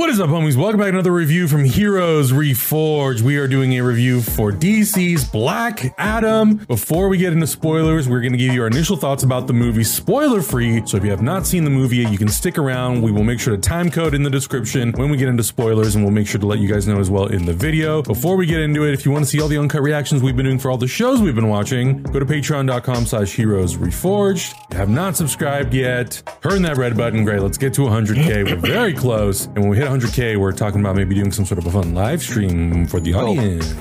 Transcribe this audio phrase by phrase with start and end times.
[0.00, 0.56] What is up, homies?
[0.56, 3.20] Welcome back to another review from Heroes Reforged.
[3.20, 6.56] We are doing a review for DC's Black Adam.
[6.56, 9.52] Before we get into spoilers, we're going to give you our initial thoughts about the
[9.52, 10.80] movie, spoiler free.
[10.86, 13.02] So if you have not seen the movie yet, you can stick around.
[13.02, 15.94] We will make sure to time code in the description when we get into spoilers,
[15.94, 18.00] and we'll make sure to let you guys know as well in the video.
[18.00, 20.34] Before we get into it, if you want to see all the uncut reactions we've
[20.34, 24.54] been doing for all the shows we've been watching, go to patreon.com slash heroes reforged.
[24.70, 27.22] If you have not subscribed yet, turn that red button.
[27.22, 28.46] Great, let's get to 100k.
[28.46, 29.44] We're very close.
[29.44, 31.94] And when we hit 100k, we're talking about maybe doing some sort of a fun
[31.94, 33.74] live stream for the audience.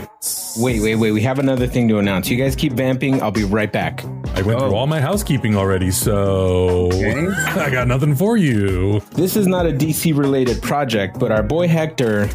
[0.57, 1.11] Wait, wait, wait.
[1.11, 2.29] We have another thing to announce.
[2.29, 3.21] You guys keep vamping.
[3.21, 4.03] I'll be right back.
[4.35, 6.89] I went through all my housekeeping already, so
[7.47, 8.99] I got nothing for you.
[9.11, 12.29] This is not a DC related project, but our boy Hector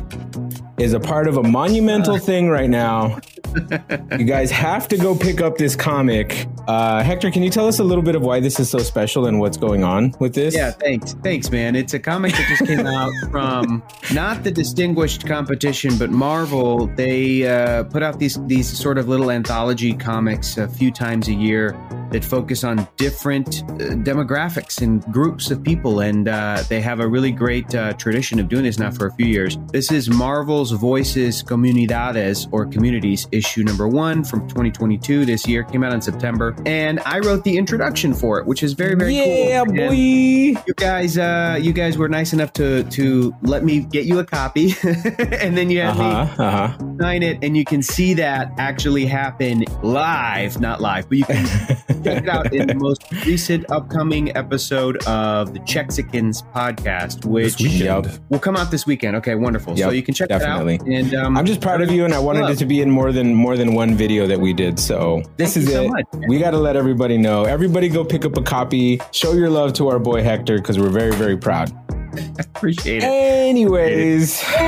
[0.79, 3.21] is a part of a monumental thing right now.
[4.19, 6.47] you guys have to go pick up this comic.
[6.67, 9.27] Uh, Hector, can you tell us a little bit of why this is so special
[9.27, 10.55] and what's going on with this?
[10.55, 11.15] Yeah, thanks.
[11.23, 11.77] Thanks, man.
[11.77, 16.87] It's a comic that just came out from not the distinguished competition, but Marvel.
[16.87, 21.35] They uh, put out these these sort of little anthology comics a few times a
[21.35, 21.77] year
[22.11, 27.09] that focus on different uh, demographics and groups of people, and uh, they have a
[27.09, 29.59] really great uh, tradition of doing this now for a few years.
[29.73, 35.25] This is Marvel's Voices Comunidades or Communities issue number one from 2022.
[35.25, 38.75] This year came out in September, and I wrote the introduction for it, which is
[38.75, 39.75] very very yeah, cool.
[39.75, 39.89] boy.
[39.89, 44.21] And you guys, uh, you guys were nice enough to to let me get you
[44.21, 46.79] a copy, and then you had Uh-huh, me uh-huh.
[47.01, 51.47] sign it, and you can see that actually happen live, not live, but you can
[52.05, 57.61] check it out in the most recent upcoming episode of the Chexicans podcast, which.
[57.61, 58.07] Yep.
[58.29, 59.17] will come out this weekend.
[59.17, 59.77] Okay, wonderful.
[59.77, 60.79] so you can check definitely.
[60.79, 60.89] that out.
[60.89, 63.13] And um, I'm just proud of you, and I wanted it to be in more
[63.13, 64.79] than more than one video that we did.
[64.79, 65.89] So this Thank is you so it.
[65.91, 66.29] much.
[66.29, 67.45] we got to let everybody know.
[67.45, 69.01] Everybody, go pick up a copy.
[69.13, 71.84] Show your love to our boy Hector because we're very very proud.
[72.39, 73.07] appreciate it.
[73.07, 74.43] Anyways,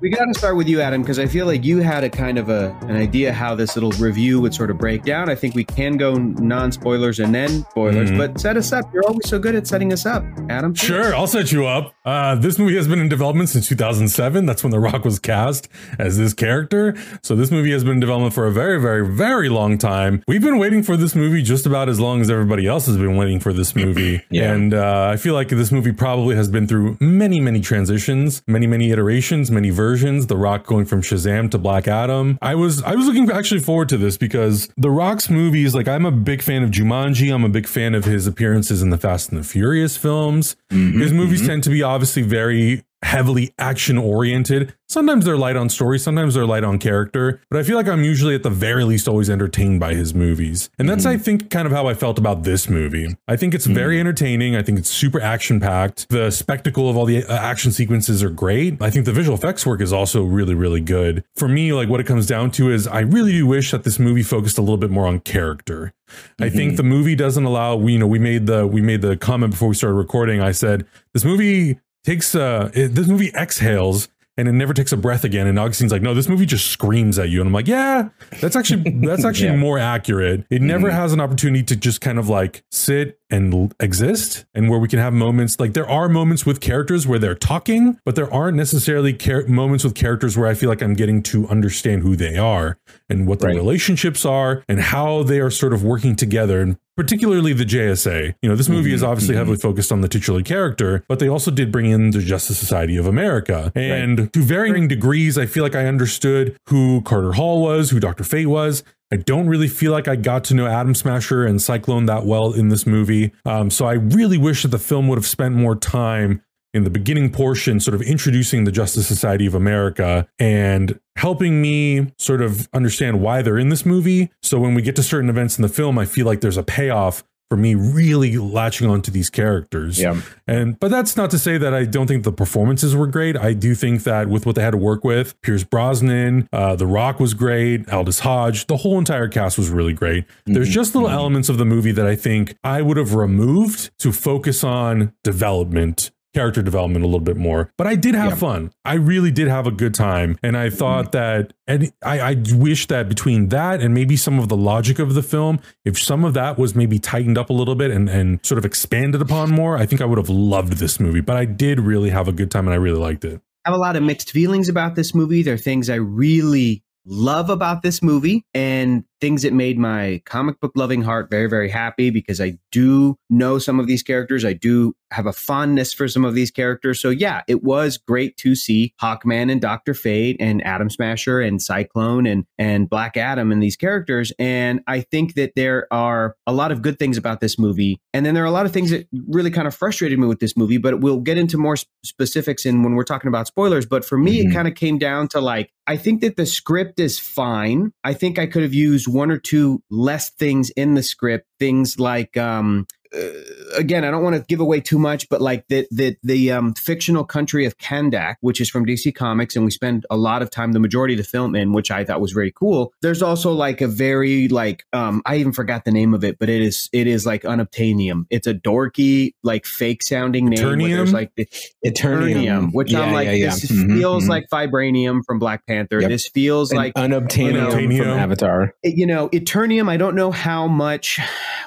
[0.00, 2.38] we got to start with you, Adam, because I feel like you had a kind
[2.38, 5.28] of a an idea how this little review would sort of break down.
[5.28, 8.18] I think we can go non spoilers and then spoilers, Mhm.
[8.18, 8.84] but set us up.
[8.92, 10.74] You're always so good at setting us up, Adam.
[10.74, 11.94] Sure, I'll set you up.
[12.04, 14.46] Uh, this movie has been in development since 2007.
[14.46, 15.68] That's when The Rock was cast
[15.98, 16.94] as this character.
[17.22, 20.22] So this movie has been in development for a very, very, very long time.
[20.28, 23.16] We've been waiting for this movie just about as long as everybody else has been
[23.16, 24.22] waiting for this movie.
[24.36, 24.52] Yeah.
[24.52, 28.66] And uh, I feel like this movie probably has been through many, many transitions, many,
[28.66, 30.26] many iterations, many versions.
[30.26, 32.38] The Rock going from Shazam to Black Adam.
[32.40, 36.06] I was I was looking actually forward to this because The Rock's movies, like I'm
[36.06, 37.34] a big fan of Jumanji.
[37.34, 40.56] I'm a big fan of his appearances in the Fast and the Furious films.
[40.70, 41.48] Mm-hmm, his movies mm-hmm.
[41.48, 44.74] tend to be obviously very heavily action oriented.
[44.88, 48.04] Sometimes they're light on story, sometimes they're light on character, but I feel like I'm
[48.04, 50.70] usually at the very least always entertained by his movies.
[50.78, 51.14] And that's, mm-hmm.
[51.14, 53.16] I think, kind of how I felt about this movie.
[53.26, 54.00] I think it's very mm.
[54.00, 54.54] entertaining.
[54.54, 56.08] I think it's super action packed.
[56.08, 58.80] The spectacle of all the uh, action sequences are great.
[58.80, 61.24] I think the visual effects work is also really, really good.
[61.34, 63.98] For me, like what it comes down to is I really do wish that this
[63.98, 65.92] movie focused a little bit more on character.
[66.38, 66.76] I think mm-hmm.
[66.76, 69.68] the movie doesn't allow, we, you know, we made the, we made the comment before
[69.68, 70.40] we started recording.
[70.40, 74.08] I said, this movie takes uh it, this movie exhales
[74.38, 75.46] and it never takes a breath again.
[75.46, 77.40] And augustine's like no this movie just screams at you.
[77.40, 78.08] And i'm like yeah
[78.40, 79.56] that's actually that's actually Yeah.
[79.56, 80.44] more accurate.
[80.50, 84.78] It never has an opportunity to just kind of like sit and exist and where
[84.78, 88.32] we can have moments like there are moments with characters where they're talking but there
[88.32, 92.14] aren't necessarily char- moments with characters where i feel like i'm getting to understand who
[92.16, 92.78] they are
[93.08, 93.56] and what their Right.
[93.56, 98.34] relationships are and how they are sort of working together and particularly the JSA.
[98.42, 99.10] You know, this movie is mm-hmm.
[99.10, 99.40] obviously mm-hmm.
[99.40, 102.96] heavily focused on the titular character, but they also did bring in the Justice Society
[102.96, 103.70] of America.
[103.74, 108.24] And to varying degrees, I feel like I understood who Carter Hall was, who Dr.
[108.24, 108.82] Fate was.
[109.12, 112.52] I don't really feel like I got to know Atom Smasher and Cyclone that well
[112.52, 113.32] in this movie.
[113.44, 116.42] Um, so I really wish that the film would have spent more time
[116.74, 122.12] in the beginning portion, sort of introducing the Justice Society of America and helping me
[122.18, 124.30] sort of understand why they're in this movie.
[124.42, 126.62] So when we get to certain events in the film, I feel like there's a
[126.62, 130.00] payoff for me really latching onto these characters.
[130.00, 130.20] Yeah.
[130.46, 133.36] And but that's not to say that I don't think the performances were great.
[133.36, 136.86] I do think that with what they had to work with, Pierce Brosnan, uh, The
[136.86, 140.24] Rock was great, Aldis Hodge, the whole entire cast was really great.
[140.44, 144.12] There's just little elements of the movie that I think I would have removed to
[144.12, 147.72] focus on development character development a little bit more.
[147.78, 148.36] But I did have Yeah.
[148.36, 148.70] fun.
[148.84, 150.36] I really did have a good time.
[150.42, 151.12] And I thought mm.
[151.12, 155.14] that, and I, I wish that between that and maybe some of the logic of
[155.14, 158.44] the film, if some of that was maybe tightened up a little bit and, and
[158.44, 161.22] sort of expanded upon more, I think I would have loved this movie.
[161.22, 163.40] But I did really have a good time and I really liked it.
[163.64, 165.42] I have a lot of mixed feelings about this movie.
[165.42, 170.60] There are things I really love about this movie and things that made my comic
[170.60, 174.44] book loving heart very, very happy because I do know some of these characters.
[174.44, 177.00] I do have a fondness for some of these characters.
[177.00, 181.62] So yeah, it was great to see Hawkman and Doctor Fate and Atom Smasher and
[181.62, 184.32] Cyclone and and Black Adam and these characters.
[184.38, 188.26] And I think that there are a lot of good things about this movie, and
[188.26, 190.56] then there are a lot of things that really kind of frustrated me with this
[190.56, 190.78] movie.
[190.78, 193.86] But we'll get into more specifics in when we're talking about spoilers.
[193.86, 194.50] But for me, mm-hmm.
[194.50, 197.92] it kind of came down to like I think that the script is fine.
[198.02, 201.98] I think I could have used one or two less things in the script, things
[201.98, 205.86] like um, uh, again, I don't want to give away too much, but like the
[205.90, 210.06] the the um, fictional country of Kahndaq, which is from DC Comics, and we spend
[210.10, 212.52] a lot of time, the majority of the film in, which I thought was very
[212.52, 212.92] cool.
[213.02, 216.48] There's also like a very like um, I even forgot the name of it, but
[216.48, 218.26] it is it is like unobtainium.
[218.30, 220.58] It's a dorky like fake sounding name.
[220.58, 220.96] Eternium?
[220.96, 221.46] There's like the,
[221.84, 223.50] Eternium, which yeah, I'm like, yeah, yeah.
[223.50, 224.30] this mm-hmm, feels mm-hmm.
[224.30, 226.00] like vibranium from Black Panther.
[226.00, 226.10] Yep.
[226.10, 228.74] This feels like unobtainium you know, from Avatar.
[228.82, 229.88] You know, Eternium.
[229.88, 231.20] I don't know how much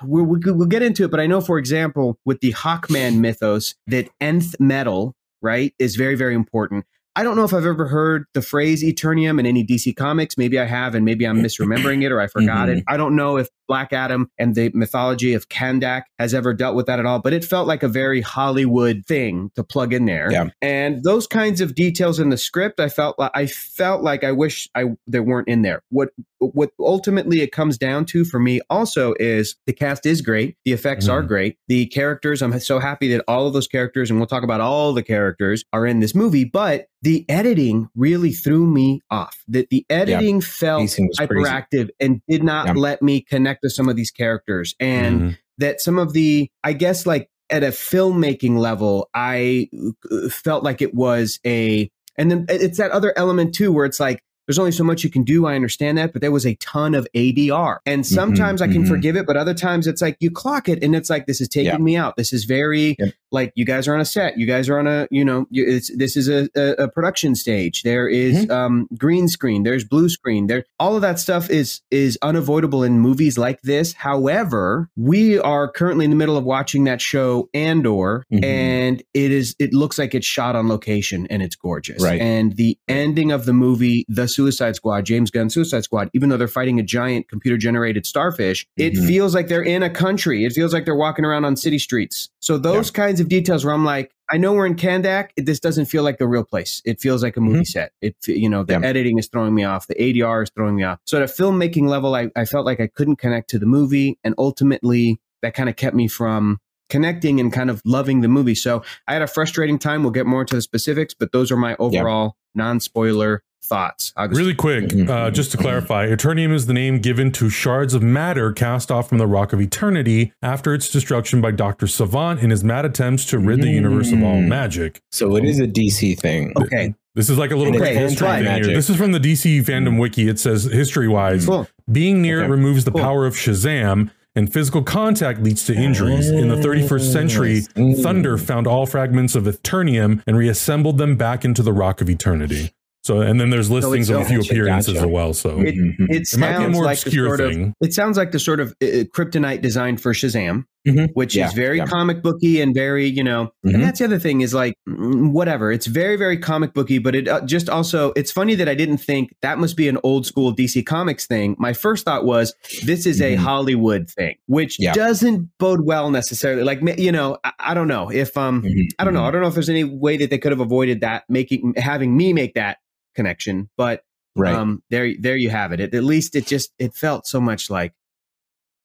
[0.05, 3.75] we, we, we'll get into it, but I know, for example, with the Hawkman mythos,
[3.87, 6.85] that nth metal, right, is very, very important.
[7.15, 10.37] I don't know if I've ever heard the phrase Eternium in any DC comics.
[10.37, 12.79] Maybe I have, and maybe I'm misremembering it or I forgot mm-hmm.
[12.79, 12.83] it.
[12.87, 16.87] I don't know if Black Adam and the mythology of Kahndaq has ever dealt with
[16.87, 20.29] that at all, but it felt like a very Hollywood thing to plug in there.
[20.31, 20.49] Yeah.
[20.61, 24.31] And those kinds of details in the script, I felt like I felt like I
[24.31, 25.83] wish I they weren't in there.
[25.89, 30.55] What what ultimately it comes down to for me also is the cast is great,
[30.65, 31.13] the effects mm.
[31.13, 32.41] are great, the characters.
[32.41, 35.63] I'm so happy that all of those characters, and we'll talk about all the characters,
[35.73, 36.45] are in this movie.
[36.45, 39.43] But the editing really threw me off.
[39.47, 40.47] That the editing yeah.
[40.47, 40.89] felt
[41.19, 41.93] hyperactive crazy.
[41.99, 42.73] and did not yeah.
[42.73, 45.29] let me connect connect to some of these characters and mm-hmm.
[45.57, 49.67] that some of the i guess like at a filmmaking level i
[50.11, 53.99] uh, felt like it was a and then it's that other element too where it's
[53.99, 55.45] like there's only so much you can do.
[55.45, 57.77] I understand that, but there was a ton of ADR.
[57.85, 58.91] And mm-hmm, sometimes mm-hmm, I can mm-hmm.
[58.91, 61.47] forgive it, but other times it's like you clock it and it's like, this is
[61.47, 61.77] taking yeah.
[61.77, 62.15] me out.
[62.15, 63.13] This is very yep.
[63.31, 64.37] Like you guys are on a set.
[64.37, 67.83] You guys are on a, you know, it's, this is a, a, a production stage.
[67.83, 68.51] There is, mm-hmm.
[68.51, 69.63] um, green screen.
[69.63, 70.47] There's blue screen.
[70.47, 73.93] There, all of that stuff is, is unavoidable in movies like this.
[73.93, 78.43] However, we are currently in the middle of watching that show Andor mm-hmm.
[78.43, 82.03] and it is, it looks like it's shot on location and it's gorgeous.
[82.03, 82.21] Right.
[82.21, 86.37] And the ending of the movie, the Suicide Squad, James Gunn Suicide Squad, even though
[86.37, 88.97] they're fighting a giant computer generated starfish, mm-hmm.
[88.97, 90.45] it feels like they're in a country.
[90.45, 92.29] It feels like they're walking around on city streets.
[92.39, 92.93] So those yeah.
[92.93, 95.29] kinds of details where I'm like, I know we're in Kahndaq.
[95.37, 96.81] This doesn't feel like the real place.
[96.85, 97.63] It feels like a movie mm-hmm.
[97.63, 97.93] set.
[98.01, 98.85] It, you know, the yeah.
[98.85, 99.87] editing is throwing me off.
[99.87, 100.99] The ADR is throwing me off.
[101.05, 104.19] So at a filmmaking level, I, I felt like I couldn't connect to the movie.
[104.23, 108.55] And ultimately that kind of kept me from connecting and kind of loving the movie.
[108.55, 110.03] So I had a frustrating time.
[110.03, 112.63] We'll get more into the specifics, but those are my overall yeah.
[112.63, 114.13] non spoiler thoughts.
[114.17, 115.09] Really quick, mm-hmm.
[115.09, 119.09] uh, just to clarify, Eternium is the name given to shards of matter cast off
[119.09, 121.85] from the Rock of Eternity after its destruction by Dr.
[121.85, 124.47] Sivana in his mad attempts to rid the universe of all mm.
[124.47, 125.01] magic.
[125.11, 126.53] So it is a DC thing.
[126.57, 126.93] Okay.
[127.15, 128.73] This is like a little okay, history thing here.
[128.73, 129.99] This is from the DC fandom mm.
[129.99, 130.29] wiki.
[130.29, 131.67] It says history wise, cool.
[131.91, 132.47] being near okay.
[132.47, 133.01] it removes the cool.
[133.01, 136.29] power of Shazam, and physical contact leads to injuries.
[136.29, 137.61] In the 31st century,
[138.01, 142.71] Thunder found all fragments of Eternium and reassembled them back into the Rock of Eternity.
[143.01, 145.05] So, and then there's listings so of a few appearances gotcha.
[145.05, 145.33] as well.
[145.33, 146.05] So it, mm-hmm.
[146.09, 147.67] it, it might be a more like obscure thing.
[147.67, 151.05] Of, it sounds like the sort of uh, uh, kryptonite designed for Shazam, mm-hmm.
[151.13, 151.85] which yeah, is very yeah.
[151.85, 153.75] comic booky and very, you know, mm-hmm.
[153.75, 155.71] and that's the other thing is like mm, whatever.
[155.71, 158.97] It's very, very comic booky, but it uh, just also it's funny that I didn't
[158.97, 161.55] think that must be an old school DC Comics thing.
[161.57, 162.53] My first thought was
[162.83, 163.43] this is a mm-hmm.
[163.43, 164.91] Hollywood thing, which yeah.
[164.91, 166.63] doesn't bode well necessarily.
[166.63, 168.81] Like you know, I, I don't know if um, mm-hmm.
[168.99, 169.23] I don't know.
[169.23, 172.15] I don't know if there's any way that they could have avoided that making having
[172.15, 172.77] me make that
[173.15, 173.69] connection.
[173.77, 174.03] But
[174.35, 174.53] right.
[174.53, 175.79] um, there, there you have it.
[175.79, 175.93] it.
[175.93, 177.93] At least it just it felt so much like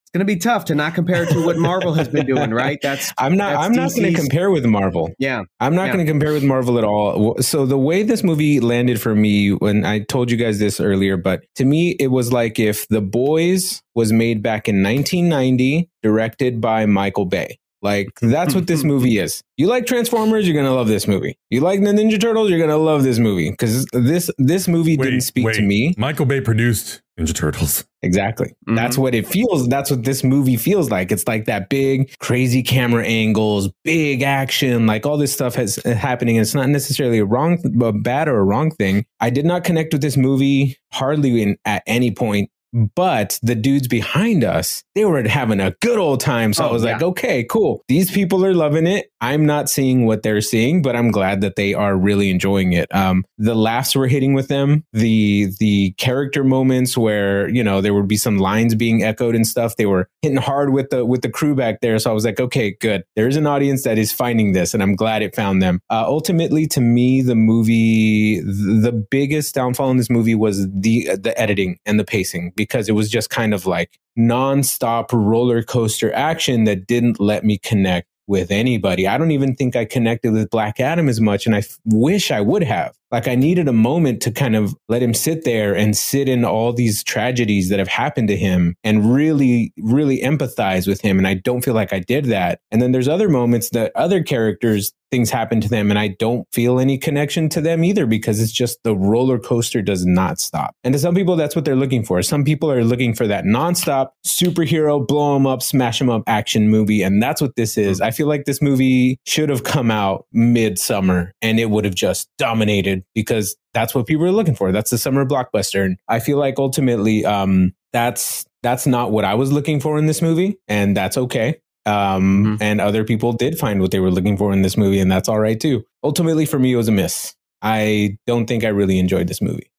[0.03, 2.53] it's going to be tough to not compare to what Marvel has been doing.
[2.53, 2.79] Right?
[2.83, 3.53] That's I'm not.
[3.53, 5.13] That's I'm not going to compare with Marvel.
[5.19, 5.93] Yeah, I'm not yeah.
[5.95, 7.41] going to compare with Marvel at all.
[7.41, 11.17] So the way this movie landed for me, when I told you guys this earlier,
[11.17, 16.61] but to me it was like if The Boys was made back in 1990, directed
[16.61, 17.59] by Michael Bay.
[17.85, 19.43] Like that's what this movie is.
[19.59, 21.39] You like Transformers, you're gonna love this movie.
[21.51, 25.05] You like the Ninja Turtles, you're gonna love this movie because this this movie wait,
[25.05, 25.57] didn't speak wait.
[25.57, 25.95] to me.
[25.99, 27.85] Michael Bay produced Ninja Turtles.
[28.03, 28.49] Exactly.
[28.49, 28.75] Mm-hmm.
[28.75, 29.69] That's what it feels.
[29.69, 31.13] That's what this movie feels like.
[31.13, 35.95] It's like that big, crazy camera angles, big action, like all this stuff has uh,
[35.95, 36.37] happening.
[36.37, 39.05] It's not necessarily a wrong, a bad or a wrong thing.
[39.21, 43.87] I did not connect with this movie hardly in, at any point but the dudes
[43.89, 46.53] behind us, they were having a good old time.
[46.53, 47.85] So Oh, I was like, okay, cool.
[47.89, 49.11] These people are loving it.
[49.21, 52.93] I'm not seeing what they're seeing, but I'm glad that they are really enjoying it.
[52.95, 54.85] Um, the laughs were hitting with them.
[54.93, 59.47] The the character moments where you know there would be some lines being echoed and
[59.47, 59.77] stuff.
[59.77, 61.99] They were hitting hard with the with the crew back there.
[61.99, 63.05] So I was like, okay, good.
[63.17, 65.81] There's an audience that is finding this, and I'm glad it found them.
[65.91, 71.39] Uh, ultimately, to me, the movie, the biggest downfall in this movie was the the
[71.41, 76.65] editing and the pacing because it was just kind of like nonstop roller coaster action
[76.65, 79.07] that didn't let me connect with anybody.
[79.07, 82.31] I don't even think I connected with Black Adam as much, and I f- wish
[82.31, 82.97] I would have.
[83.15, 86.45] Like, I needed a moment to kind of let him sit there and sit in
[86.45, 91.19] all these tragedies that have happened to him and really, really empathize with him.
[91.19, 92.59] And I don't feel like I did that.
[92.73, 96.45] And then there's other moments that other characters, things happen to them, and I don't
[96.53, 100.75] feel any connection to them either because it's just the roller coaster does not stop.
[100.83, 102.21] And to some people, that's what they're looking for.
[102.21, 106.69] Some people are looking for that nonstop superhero, blow them up, smash them up action
[106.69, 107.03] movie.
[107.03, 107.99] And that's what this is.
[107.99, 108.05] Hmm.
[108.07, 112.29] I feel like this movie should have come out midsummer and it would have just
[112.39, 114.73] dominated because that's what people are looking for.
[114.73, 115.85] That's the summer blockbuster.
[115.85, 120.07] And I feel like ultimately, um, that's that's not what I was looking for in
[120.07, 121.61] this movie, and that's okay.
[121.87, 122.63] Um, Mhm.
[122.63, 125.29] And other people did find what they were looking for in this movie, and that's
[125.29, 125.85] all right too.
[126.03, 127.35] Ultimately, for me, it was a miss.
[127.61, 129.71] I don't think I really enjoyed this movie.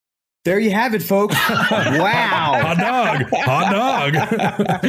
[0.44, 1.34] There you have it, folks.
[1.50, 1.58] wow.
[2.62, 4.13] hot dog, hot dog.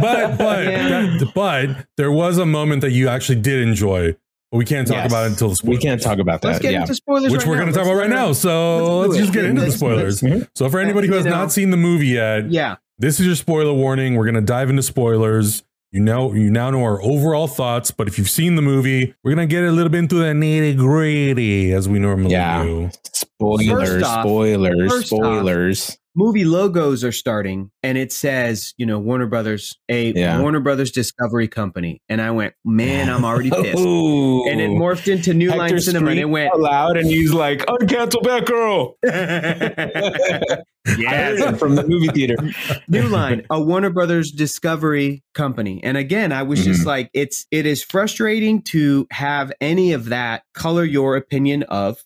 [0.00, 0.88] but but Yeah.
[1.18, 4.16] that- but there was a moment that you actually did enjoy.
[4.50, 5.12] But we can't talk Yes.
[5.12, 6.48] about it until the We can't talk about that.
[6.48, 6.80] Let's get yeah.
[6.82, 7.30] into spoilers.
[7.32, 8.32] which right we're going to talk about right now.
[8.32, 10.20] So Let's let's, just get into the Let's- spoilers.
[10.22, 10.48] Mhm.
[10.54, 12.76] So for anybody who has You know- not seen the movie yet, Yeah.
[12.98, 14.14] this is your spoiler warning.
[14.14, 15.62] We're going to dive into spoilers.
[15.92, 19.30] You know, you now know our overall thoughts, but if you've seen the movie, we're
[19.34, 22.62] gonna get a little bit into the nitty gritty as we normally Yeah.
[22.62, 22.90] do.
[23.14, 25.97] Spoilers, First off- spoilers, first off- spoilers.
[26.16, 30.40] Movie logos are starting and it says, you know, Warner Brothers, a Yeah.
[30.40, 32.00] Warner Brothers Discovery Company.
[32.08, 33.78] And I went, man, I'm already pissed.
[34.48, 37.60] And it morphed into New Line Cinema and it went, out loud, and he's like,
[37.66, 38.94] "Uncancel Batgirl!"
[40.90, 42.36] It from the movie theater.
[42.88, 45.82] New Line, a Warner Brothers Discovery company.
[45.84, 46.86] And again, I was just Mhm.
[46.86, 52.02] like, it's it is frustrating to have any of that color your opinion of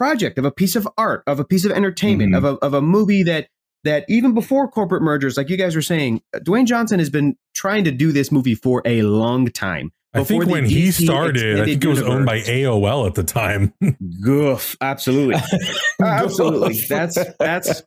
[0.00, 2.38] project, of a piece of art, of a piece of entertainment, Mhm.
[2.38, 3.48] of a of a movie that
[3.84, 7.84] that even before corporate mergers, like you guys were saying, Dwayne Johnson has been trying
[7.84, 9.90] to do this movie for a long time.
[10.12, 13.72] I think when he started, I think it was owned by AOL at the time.
[14.22, 15.36] Goof, absolutely,
[16.02, 16.80] absolutely.
[16.88, 17.82] That's that's.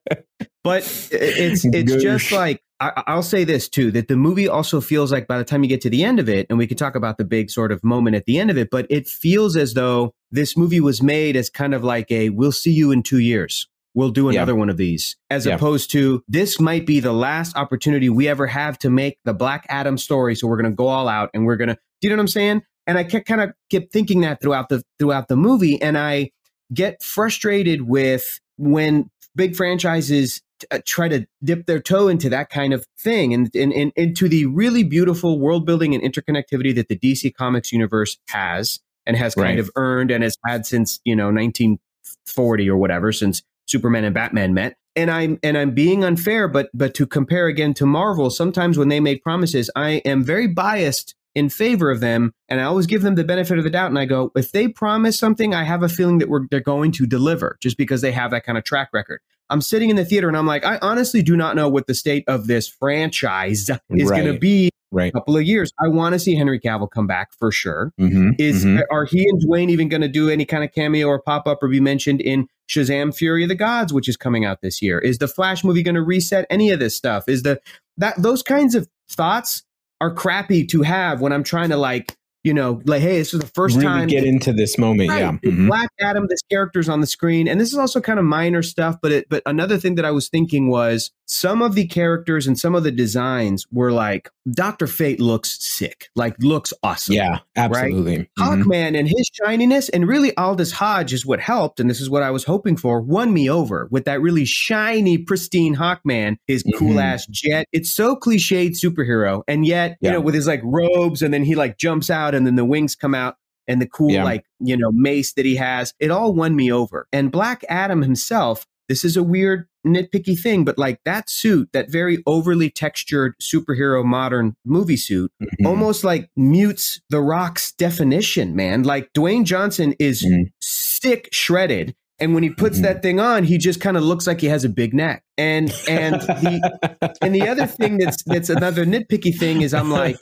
[0.64, 2.62] But it's it's just like
[2.96, 5.70] I, I'll say this too that the movie also feels like by the time you
[5.70, 7.84] get to the end of it, and we can talk about the big sort of
[7.84, 11.36] moment at the end of it, but it feels as though this movie was made
[11.36, 14.40] as kind of like a "we'll see you in two years." We'll do Yeah.
[14.40, 15.54] another one of these, as Yeah.
[15.56, 19.68] opposed to this might be the last opportunity we ever have to make the Black
[19.70, 20.34] Adam story.
[20.36, 21.76] So we're going to go all out, and we're going to.
[21.76, 22.62] Do you know what I'm saying?
[22.88, 26.32] And I kept kind of kept thinking that throughout the throughout the movie, and I
[26.74, 30.42] get frustrated with when big franchises
[30.72, 34.28] uh, try to dip their toe into that kind of thing and, and, and into
[34.30, 39.36] the really beautiful world building and interconnectivity that the DC Comics universe has and has
[39.36, 39.60] kind Right.
[39.60, 44.54] of earned and has had since you know 1940 or whatever since Superman and Batman
[44.54, 44.78] met.
[44.96, 48.90] And I'm and I'm being unfair, but but to compare again to Marvel, sometimes when
[48.90, 53.02] they make promises, I am very biased in favor of them, and I always give
[53.02, 53.90] them the benefit of the doubt.
[53.90, 56.92] And I go, if they promise something, I have a feeling that we're they're going
[56.92, 59.20] to deliver, just because they have that kind of track record.
[59.50, 61.94] I'm sitting in the theater and I'm like, I honestly do not know what the
[61.94, 65.10] state of this franchise is going to be Right.
[65.10, 65.72] a couple of years.
[65.84, 67.92] I want to see Henry Cavill come back for sure.
[68.00, 68.32] Mm-hmm.
[68.38, 68.84] Is Mhm.
[68.92, 71.64] are he and Dwayne even going to do any kind of cameo or pop up
[71.64, 75.00] or be mentioned in Shazam: Fury of the Gods, which is coming out this year?
[75.00, 77.28] Is the Flash movie going to reset any of this stuff?
[77.28, 77.60] Is the
[77.98, 79.64] that those kinds of thoughts
[80.00, 83.40] are crappy to have when I'm trying to like you know like hey this is
[83.40, 85.10] the first really time get into this moment.
[85.10, 85.20] Right.
[85.20, 85.32] Yeah.
[85.44, 85.68] Mhm.
[85.68, 88.98] Black Adam, this character's on the screen, and this is also kind of minor stuff.
[89.02, 92.60] But it, but another thing that I was thinking was some of the characters and
[92.60, 97.16] some of the designs were like Doctor Fate looks sick, like looks awesome.
[97.16, 97.40] Yeah.
[97.56, 98.30] Absolutely.
[98.38, 98.64] Mhm.
[98.64, 102.24] Hawkman and his shininess, and really Aldis Hodge is what helped, and this is what
[102.24, 106.78] I was hoping for, won me over with that really shiny, pristine Hawkman, his Mhm.
[106.78, 107.68] cool ass jet.
[107.72, 111.56] It's so cliched superhero, and yet, you know, with his like robes, and then he
[111.56, 113.36] like jumps out, and then the wings come out,
[113.68, 114.26] and the cool Yeah.
[114.26, 117.08] like you know mace that he has, it all won me over.
[117.14, 121.90] And Black Adam himself, this is a weird nitpicky thing, but like that suit, that
[121.92, 125.66] very overly textured superhero modern movie suit Mhm.
[125.68, 130.52] almost like mutes the rock's definition man like dwayne johnson is Mhm.
[130.62, 132.84] sick shredded And when he puts Mhm.
[132.84, 135.24] that thing on, he just kind of looks like he has a big neck.
[135.36, 140.16] And and the and the other thing that's that's another nitpicky thing is I'm like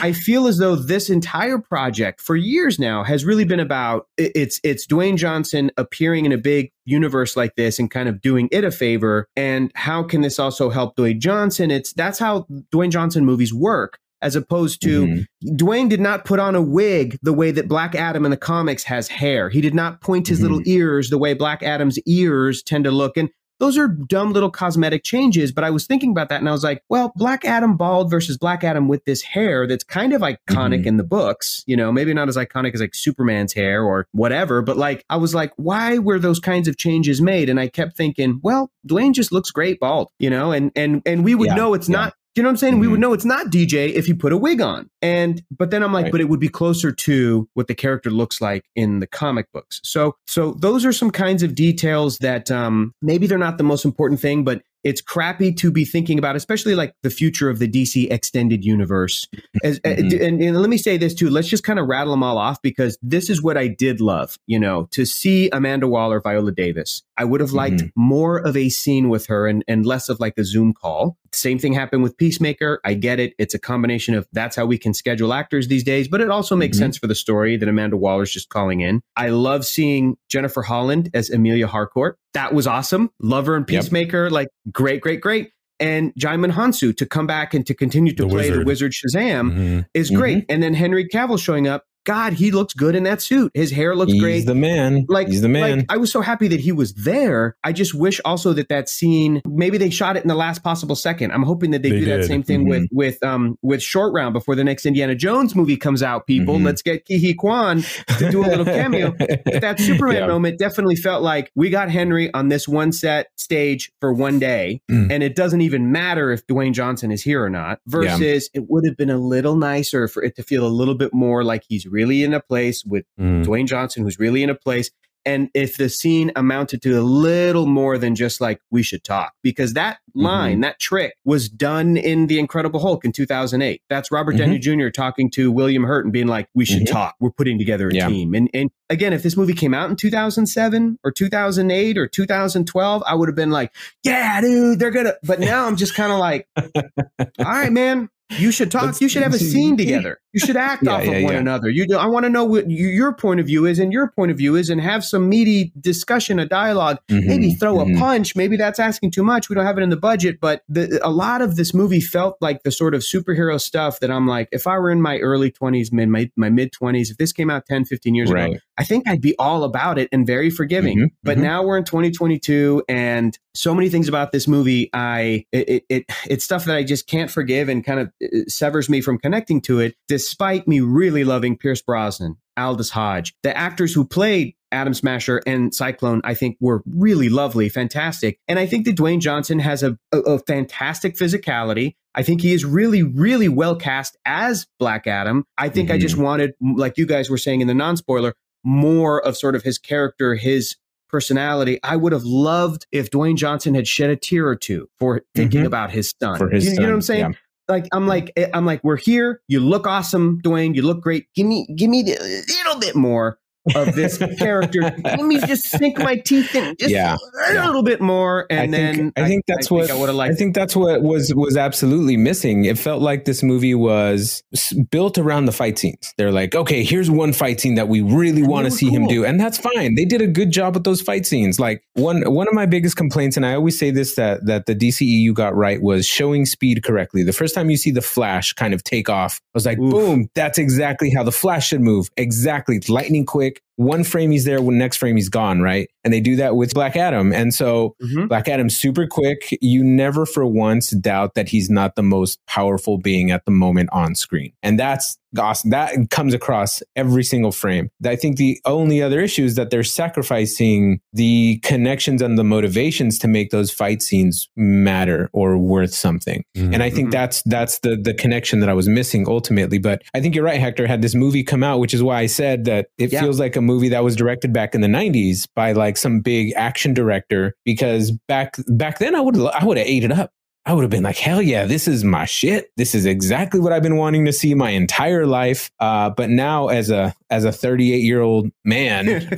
[0.00, 4.60] I feel as though this entire project for years now has really been about it's
[4.64, 8.64] it's Dwayne Johnson appearing in a big universe like this and kind of doing it
[8.64, 13.26] a favor and how can this also help Dwayne Johnson it's that's how Dwayne Johnson
[13.26, 15.26] movies work as opposed to Mhm.
[15.56, 18.84] Dwayne did not put on a wig the way that Black Adam in the comics
[18.84, 19.50] has hair.
[19.50, 20.42] He did not point his Mhm.
[20.42, 23.16] little ears the way Black Adam's ears tend to look.
[23.16, 23.28] And
[23.60, 25.52] those are dumb little cosmetic changes.
[25.52, 28.36] But I was thinking about that and I was like, well, Black Adam bald versus
[28.36, 30.86] Black Adam with this hair that's kind of iconic Mhm.
[30.86, 34.60] in the books, you know, maybe not as iconic as like Superman's hair or whatever.
[34.60, 37.48] But like, I was like, why were those kinds of changes made?
[37.48, 41.24] And I kept thinking, well, Dwayne just looks great bald, you know, and and and
[41.24, 41.96] we would Yeah, know it's yeah.
[41.96, 42.78] not you know what I'm saying?
[42.78, 42.90] We Mhm.
[42.92, 44.88] would know it's not DJ if he put a wig on.
[45.02, 46.12] And but then I'm like, Right.
[46.12, 49.80] but it would be closer to what the character looks like in the comic books.
[49.84, 53.84] So so those are some kinds of details that um maybe they're not the most
[53.84, 57.66] important thing, but it's crappy to be thinking about, especially like the future of the
[57.68, 59.26] DC extended universe.
[59.62, 60.20] As, Mhm.
[60.24, 61.30] and, and let me say this too.
[61.30, 64.38] Let's just kind of rattle them all off because this is what I did love.
[64.46, 67.02] You know, to see Amanda Waller, Viola Davis.
[67.16, 67.90] I would have liked Mhm.
[67.96, 71.16] more of a scene with her and, and less of like a Zoom call.
[71.32, 72.80] Same thing happened with Peacemaker.
[72.84, 73.34] I get it.
[73.38, 76.54] It's a combination of that's how we can schedule actors these days, but it also
[76.56, 76.80] makes Mhm.
[76.80, 79.00] sense for the story that Amanda Waller's just calling in.
[79.16, 82.18] I love seeing Jennifer Holland as Emilia Harcourt.
[82.34, 83.10] That was awesome.
[83.20, 83.82] Lover and in Yep.
[83.84, 84.30] Peacemaker.
[84.30, 85.50] Like great, great, great.
[85.80, 88.66] And Djimon Hounsou to come back and to continue to The play the Wizard.
[88.66, 89.86] Wizard Shazam Mhm.
[89.94, 90.14] is Mhm.
[90.16, 90.44] great.
[90.48, 91.84] And then Henry Cavill showing up.
[92.04, 93.50] God, he looks good in that suit.
[93.54, 95.06] His hair looks He's great the man.
[95.08, 95.78] like He's the man.
[95.78, 97.56] Like, I was so happy that he was there.
[97.64, 100.96] I just wish also that that scene maybe they shot it in the last possible
[100.96, 101.32] second.
[101.32, 102.68] I'm hoping that they, They do that same thing Mhm.
[102.68, 106.26] with with um with Short Round before the next Indiana Jones movie comes out.
[106.26, 106.64] People, Mhm.
[106.64, 107.82] let's get Ke Huy Quan
[108.18, 109.14] to do a little cameo.
[109.18, 110.26] But that Superman Yeah.
[110.26, 114.80] moment definitely felt like we got Henry on this one set stage for one day,
[114.90, 115.10] Mm.
[115.10, 117.78] and it doesn't even matter if Dwayne Johnson is here or not.
[117.86, 121.12] Versus, it would have been a little nicer for it to feel a little bit
[121.14, 123.44] more like he's really in a place with Mm.
[123.46, 124.90] Dwayne Johnson, who's really in a place.
[125.26, 129.32] And if the scene amounted to a little more than just like, we should talk,
[129.42, 133.80] because that line, that trick was done in The Incredible Hulk in 2008.
[133.88, 134.90] That's Robert Downey Jr.
[134.90, 136.90] talking to William Hurt and being like, we should Mhm.
[136.92, 137.14] talk.
[137.20, 138.08] We're putting together a Yeah.
[138.08, 138.34] team.
[138.34, 143.14] And, and again, if this movie came out in 2007 or 2008 or 2012, I
[143.14, 145.16] would have been like, yeah, dude, they're going to.
[145.22, 148.10] But now I'm just kind of like, all right, man.
[148.38, 148.82] You should talk.
[148.84, 150.18] Let's- you should have a scene together.
[150.32, 151.38] You should act Yeah, off yeah, of one yeah.
[151.40, 151.68] another.
[151.68, 154.08] You, do- I want to know what you, your point of view is and your
[154.10, 156.98] point of view is, and have some meaty discussion, a dialogue.
[157.08, 157.60] Maybe Mhm.
[157.60, 157.96] throw Mhm.
[157.96, 158.34] a punch.
[158.34, 159.48] Maybe that's asking too much.
[159.48, 162.36] We don't have it in the budget, but the, a lot of this movie felt
[162.40, 165.50] like the sort of superhero stuff that I'm like, if I were in my early
[165.52, 168.84] 20s, mid my, my mid 20s, if this came out 10, 15 years ago, I
[168.84, 170.98] think I'd be all about it and very forgiving.
[170.98, 171.42] Mhm, But mhm.
[171.42, 176.04] now we're in 2022, and so many things about this movie, I it, it, it
[176.28, 179.60] it's stuff that I just can't forgive, and kind of uh, severs me from connecting
[179.62, 179.94] to it.
[180.08, 185.72] Despite me really loving Pierce Brosnan, Aldis Hodge, the actors who played Atom Smasher and
[185.74, 188.38] Cyclone, I think were really lovely, fantastic.
[188.48, 191.94] And I think that Dwayne Johnson has a, a, a fantastic physicality.
[192.16, 195.44] I think he is really, really well cast as Black Adam.
[195.58, 196.00] I think I Mhm.
[196.00, 199.62] just wanted, like you guys were saying in the non spoiler, more of sort of
[199.62, 200.76] his character, his
[201.14, 201.78] personality.
[201.84, 205.62] I would have loved if Dwayne Johnson had shed a tear or two for thinking
[205.62, 205.66] Mhm.
[205.66, 206.36] about his son.
[206.38, 207.20] For his you, you know what I'm saying?
[207.20, 207.38] yeah.
[207.68, 209.40] Like I'm like eh, I'm like we're here.
[209.46, 210.74] You look awesome, Dwayne.
[210.74, 211.26] You look great.
[211.36, 213.38] Give me give me the, a little bit more
[213.74, 214.80] of this character.
[215.04, 217.16] Let me just sink my teeth in just Yeah,
[217.48, 217.66] a yeah.
[217.66, 220.28] little bit more, and I then think, I think that's what I would have I
[220.28, 220.38] liked.
[220.38, 222.64] think that's what was was absolutely missing.
[222.64, 224.42] It felt like this movie was
[224.90, 226.12] built around the fight scenes.
[226.18, 229.06] They're like, okay, here's one fight scene that we really want to were see him
[229.06, 229.94] do, and that's fine.
[229.94, 231.58] They did a good job with those fight scenes.
[231.58, 234.74] Like one one of my biggest complaints, and I always say this that that the
[234.74, 237.22] DCEU got right was showing speed correctly.
[237.22, 239.90] The first time you see the Flash kind of take off, I was like, Oof.
[239.90, 242.08] boom, that's exactly how the Flash should move.
[242.16, 245.88] Exactly, lightning quick take one frame he's there, next frame he's gone, right?
[246.04, 248.28] And they do that with Black Adam, and so Mhm.
[248.28, 249.56] Black Adam's super quick.
[249.60, 253.88] You never for once doubt that he's not the most powerful being at the moment
[253.92, 254.52] on screen.
[254.62, 255.70] And that's awesome.
[255.70, 257.88] That comes across every single frame.
[258.04, 263.18] I think the only other issue is that they're sacrificing the connections and the motivations
[263.18, 266.44] to make those fight scenes matter or worth something.
[266.56, 266.74] Mhm.
[266.74, 267.12] And I think Mhm.
[267.12, 269.78] that's that's the the connection that I was missing ultimately.
[269.78, 270.86] But I think you're right, Hector.
[270.86, 273.20] Had this movie come out, which is why I said that it Yeah.
[273.22, 276.52] feels like a movie that was directed back in the '90s by like some big
[276.54, 277.54] action director.
[277.64, 280.30] Because back back then, I would I would have ate it up.
[280.66, 282.70] I would have been like, hell yeah, this is my shit.
[282.76, 285.70] This is exactly what I've been wanting to see my entire life.
[285.78, 289.06] Uh, but now as a as a 38 year old man,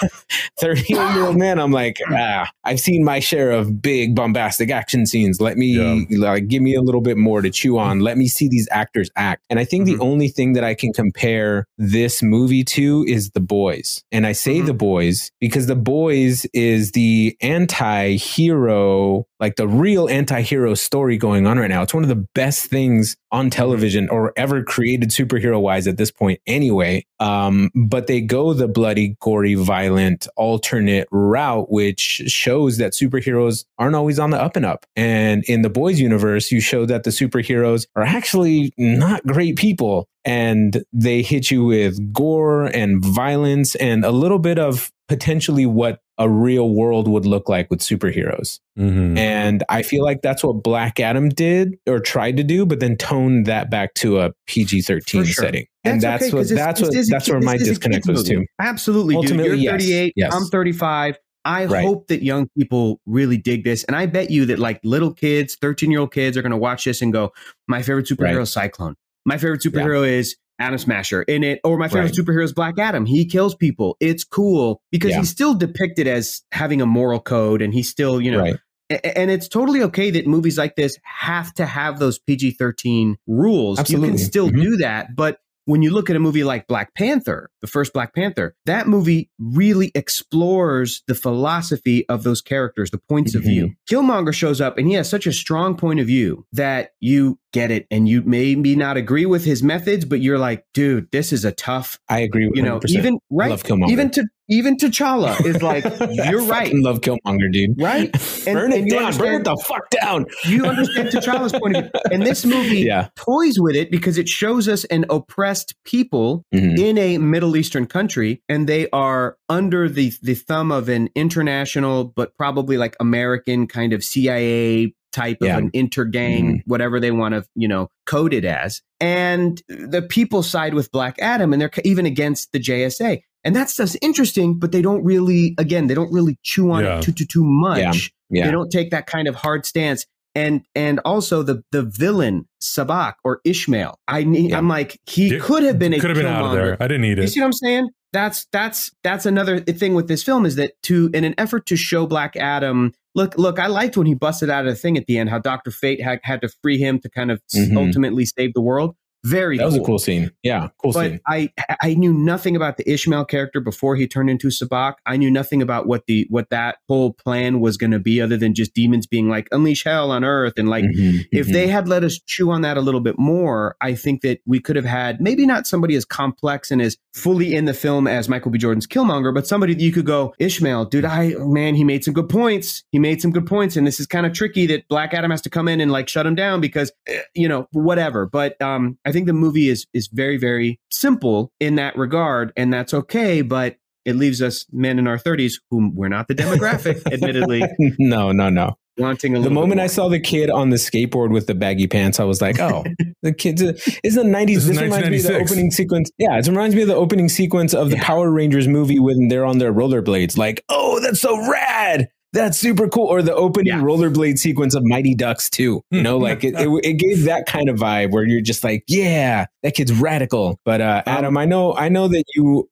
[0.60, 5.06] 38 year old man, I'm like, ah, I've seen my share of big bombastic action
[5.06, 5.40] scenes.
[5.40, 5.66] Let me
[6.08, 6.18] yeah.
[6.18, 8.00] like give me a little bit more to chew on.
[8.00, 9.42] Let me see these actors act.
[9.50, 9.98] And I think mm-hmm.
[9.98, 14.04] the only thing that I can compare this movie to is The Boys.
[14.12, 14.66] And I say mm-hmm.
[14.66, 21.58] The Boys because The Boys is the anti-hero like the real anti-hero story going on
[21.58, 21.80] right now.
[21.80, 23.50] It's one of the best things on mm-hmm.
[23.50, 27.04] television or ever created superhero wise at this point anyway.
[27.20, 33.96] Um, but they go the bloody, gory, violent alternate route, which shows that superheroes aren't
[33.96, 34.86] always on the up and up.
[34.96, 40.08] And in the boys universe, you show that the superheroes are actually not great people
[40.24, 46.00] and they hit you with gore and violence and a little bit of potentially what
[46.18, 48.60] a real world would look like with superheroes.
[48.78, 49.16] Mm-hmm.
[49.16, 52.96] And I feel like that's what Black Adam did or tried to do, but then
[52.96, 55.44] toned that back to a PG 13 sure.
[55.44, 55.66] setting.
[55.84, 58.44] That's and that's okay, what that's what that's where my disconnect was too.
[58.60, 59.60] Absolutely, Ultimately, dude.
[59.60, 60.34] You're 38, yes.
[60.34, 61.18] I'm 35.
[61.44, 61.84] I right.
[61.84, 63.84] hope that young people really dig this.
[63.84, 66.58] And I bet you that like little kids, 13 year old kids are going to
[66.58, 67.32] watch this and go,
[67.66, 68.48] my favorite superhero right.
[68.48, 68.96] Cyclone.
[69.24, 70.18] My favorite superhero yeah.
[70.18, 72.14] is Atom Smasher in it, or my favorite right.
[72.14, 73.06] superhero is Black Adam.
[73.06, 73.96] He kills people.
[74.00, 75.20] It's cool because yeah.
[75.20, 78.56] he's still depicted as having a moral code and he's still, you know, right.
[78.90, 83.78] And it's totally okay that movies like this have to have those PG 13 rules.
[83.78, 84.08] Absolutely.
[84.08, 84.62] You can still mm-hmm.
[84.62, 88.14] do that, but when you look at a movie like Black Panther, the first Black
[88.14, 93.38] Panther, that movie really explores the philosophy of those characters, the points mm-hmm.
[93.38, 93.66] of view.
[93.66, 93.94] Mm-hmm.
[93.94, 97.70] Killmonger shows up and he has such a strong point of view that you get
[97.70, 97.86] it.
[97.90, 101.52] And you maybe not agree with his methods but you're like dude this is a
[101.52, 102.90] tough i agree with you know 100%.
[102.90, 103.64] even right?
[103.88, 105.84] Even to even T'Challa is like
[106.30, 106.72] you're right.
[106.74, 107.80] love Killmonger dude.
[107.80, 108.14] Right?
[108.46, 110.24] And, burn it down burn it the fuck down.
[110.44, 111.90] you understand T'Challa's point of view.
[112.10, 113.08] And this movie yeah.
[113.16, 116.80] toys with it because it shows us an oppressed people mm-hmm.
[116.80, 122.04] in a Middle Eastern country and they are under the the thumb of an international
[122.04, 125.56] but probably like American kind of CIA type yeah.
[125.56, 126.56] of an intergang, mm-hmm.
[126.70, 128.82] whatever they want to, you know, code it as.
[129.00, 133.20] And the people side with Black Adam and they're even against the JSA.
[133.44, 136.98] And that's just interesting, but they don't really, again, they don't really chew on yeah.
[136.98, 137.78] it too, too, too much.
[137.78, 137.92] Yeah.
[138.30, 138.46] Yeah.
[138.46, 140.06] They don't take that kind of hard stance.
[140.34, 143.98] And and also the the villain Sabbac or Ishmael.
[144.06, 144.52] I need.
[144.52, 146.76] I'm like he could have been a could have been out of there.
[146.80, 147.22] I didn't need it.
[147.22, 147.88] You see what I'm saying?
[148.12, 151.76] That's that's that's another thing with this film is that to in an effort to
[151.76, 155.06] show Black Adam look, look, I liked when he busted out of the thing at
[155.06, 155.72] the end, how Dr.
[155.72, 157.76] Fate had, had to free him to kind of mm-hmm.
[157.76, 158.94] ultimately save the world.
[159.24, 159.82] Very that was cool.
[159.82, 160.30] a cool scene.
[160.42, 161.20] Yeah, cool but scene.
[161.26, 161.52] I
[161.82, 164.94] I knew nothing about the Ishmael character before he turned into Sabbac.
[165.06, 168.36] I knew nothing about what the what that whole plan was going to be, other
[168.36, 170.54] than just demons being like unleash hell on Earth.
[170.56, 171.52] And like, mm-hmm, if mm-hmm.
[171.52, 174.60] they had let us chew on that a little bit more, I think that we
[174.60, 178.28] could have had maybe not somebody as complex and as fully in the film as
[178.28, 178.58] Michael B.
[178.58, 181.04] Jordan's Killmonger, but somebody that you could go Ishmael, dude.
[181.04, 182.84] I man, he made some good points.
[182.92, 185.40] He made some good points, and this is kind of tricky that Black Adam has
[185.42, 188.26] to come in and like shut him down because eh, you know whatever.
[188.26, 192.72] But um, I think the movie is is very very simple in that regard, and
[192.72, 193.42] that's okay.
[193.42, 197.62] But it leaves us men in our 30s whom we're not the demographic, admittedly.
[197.98, 198.78] No, no, no.
[198.96, 202.18] Wanting a the moment I saw the kid on the skateboard with the baggy pants,
[202.18, 202.84] I was like, "Oh,
[203.22, 206.10] the kid's a, is the '90s." This, this reminds me of the opening sequence.
[206.18, 208.04] Yeah, it reminds me of the opening sequence of the yeah.
[208.04, 210.36] Power Rangers movie when they're on their rollerblades.
[210.36, 212.08] Like, oh, that's so rad!
[212.32, 213.06] That's super cool.
[213.06, 213.80] Or the opening yeah.
[213.80, 215.82] rollerblade sequence of Mighty Ducks too.
[215.90, 218.84] You know, like it, it, it, gave that kind of vibe where you're just like,
[218.86, 220.60] yeah, that kid's radical.
[220.64, 222.68] But uh, um, Adam, I know, I know that you.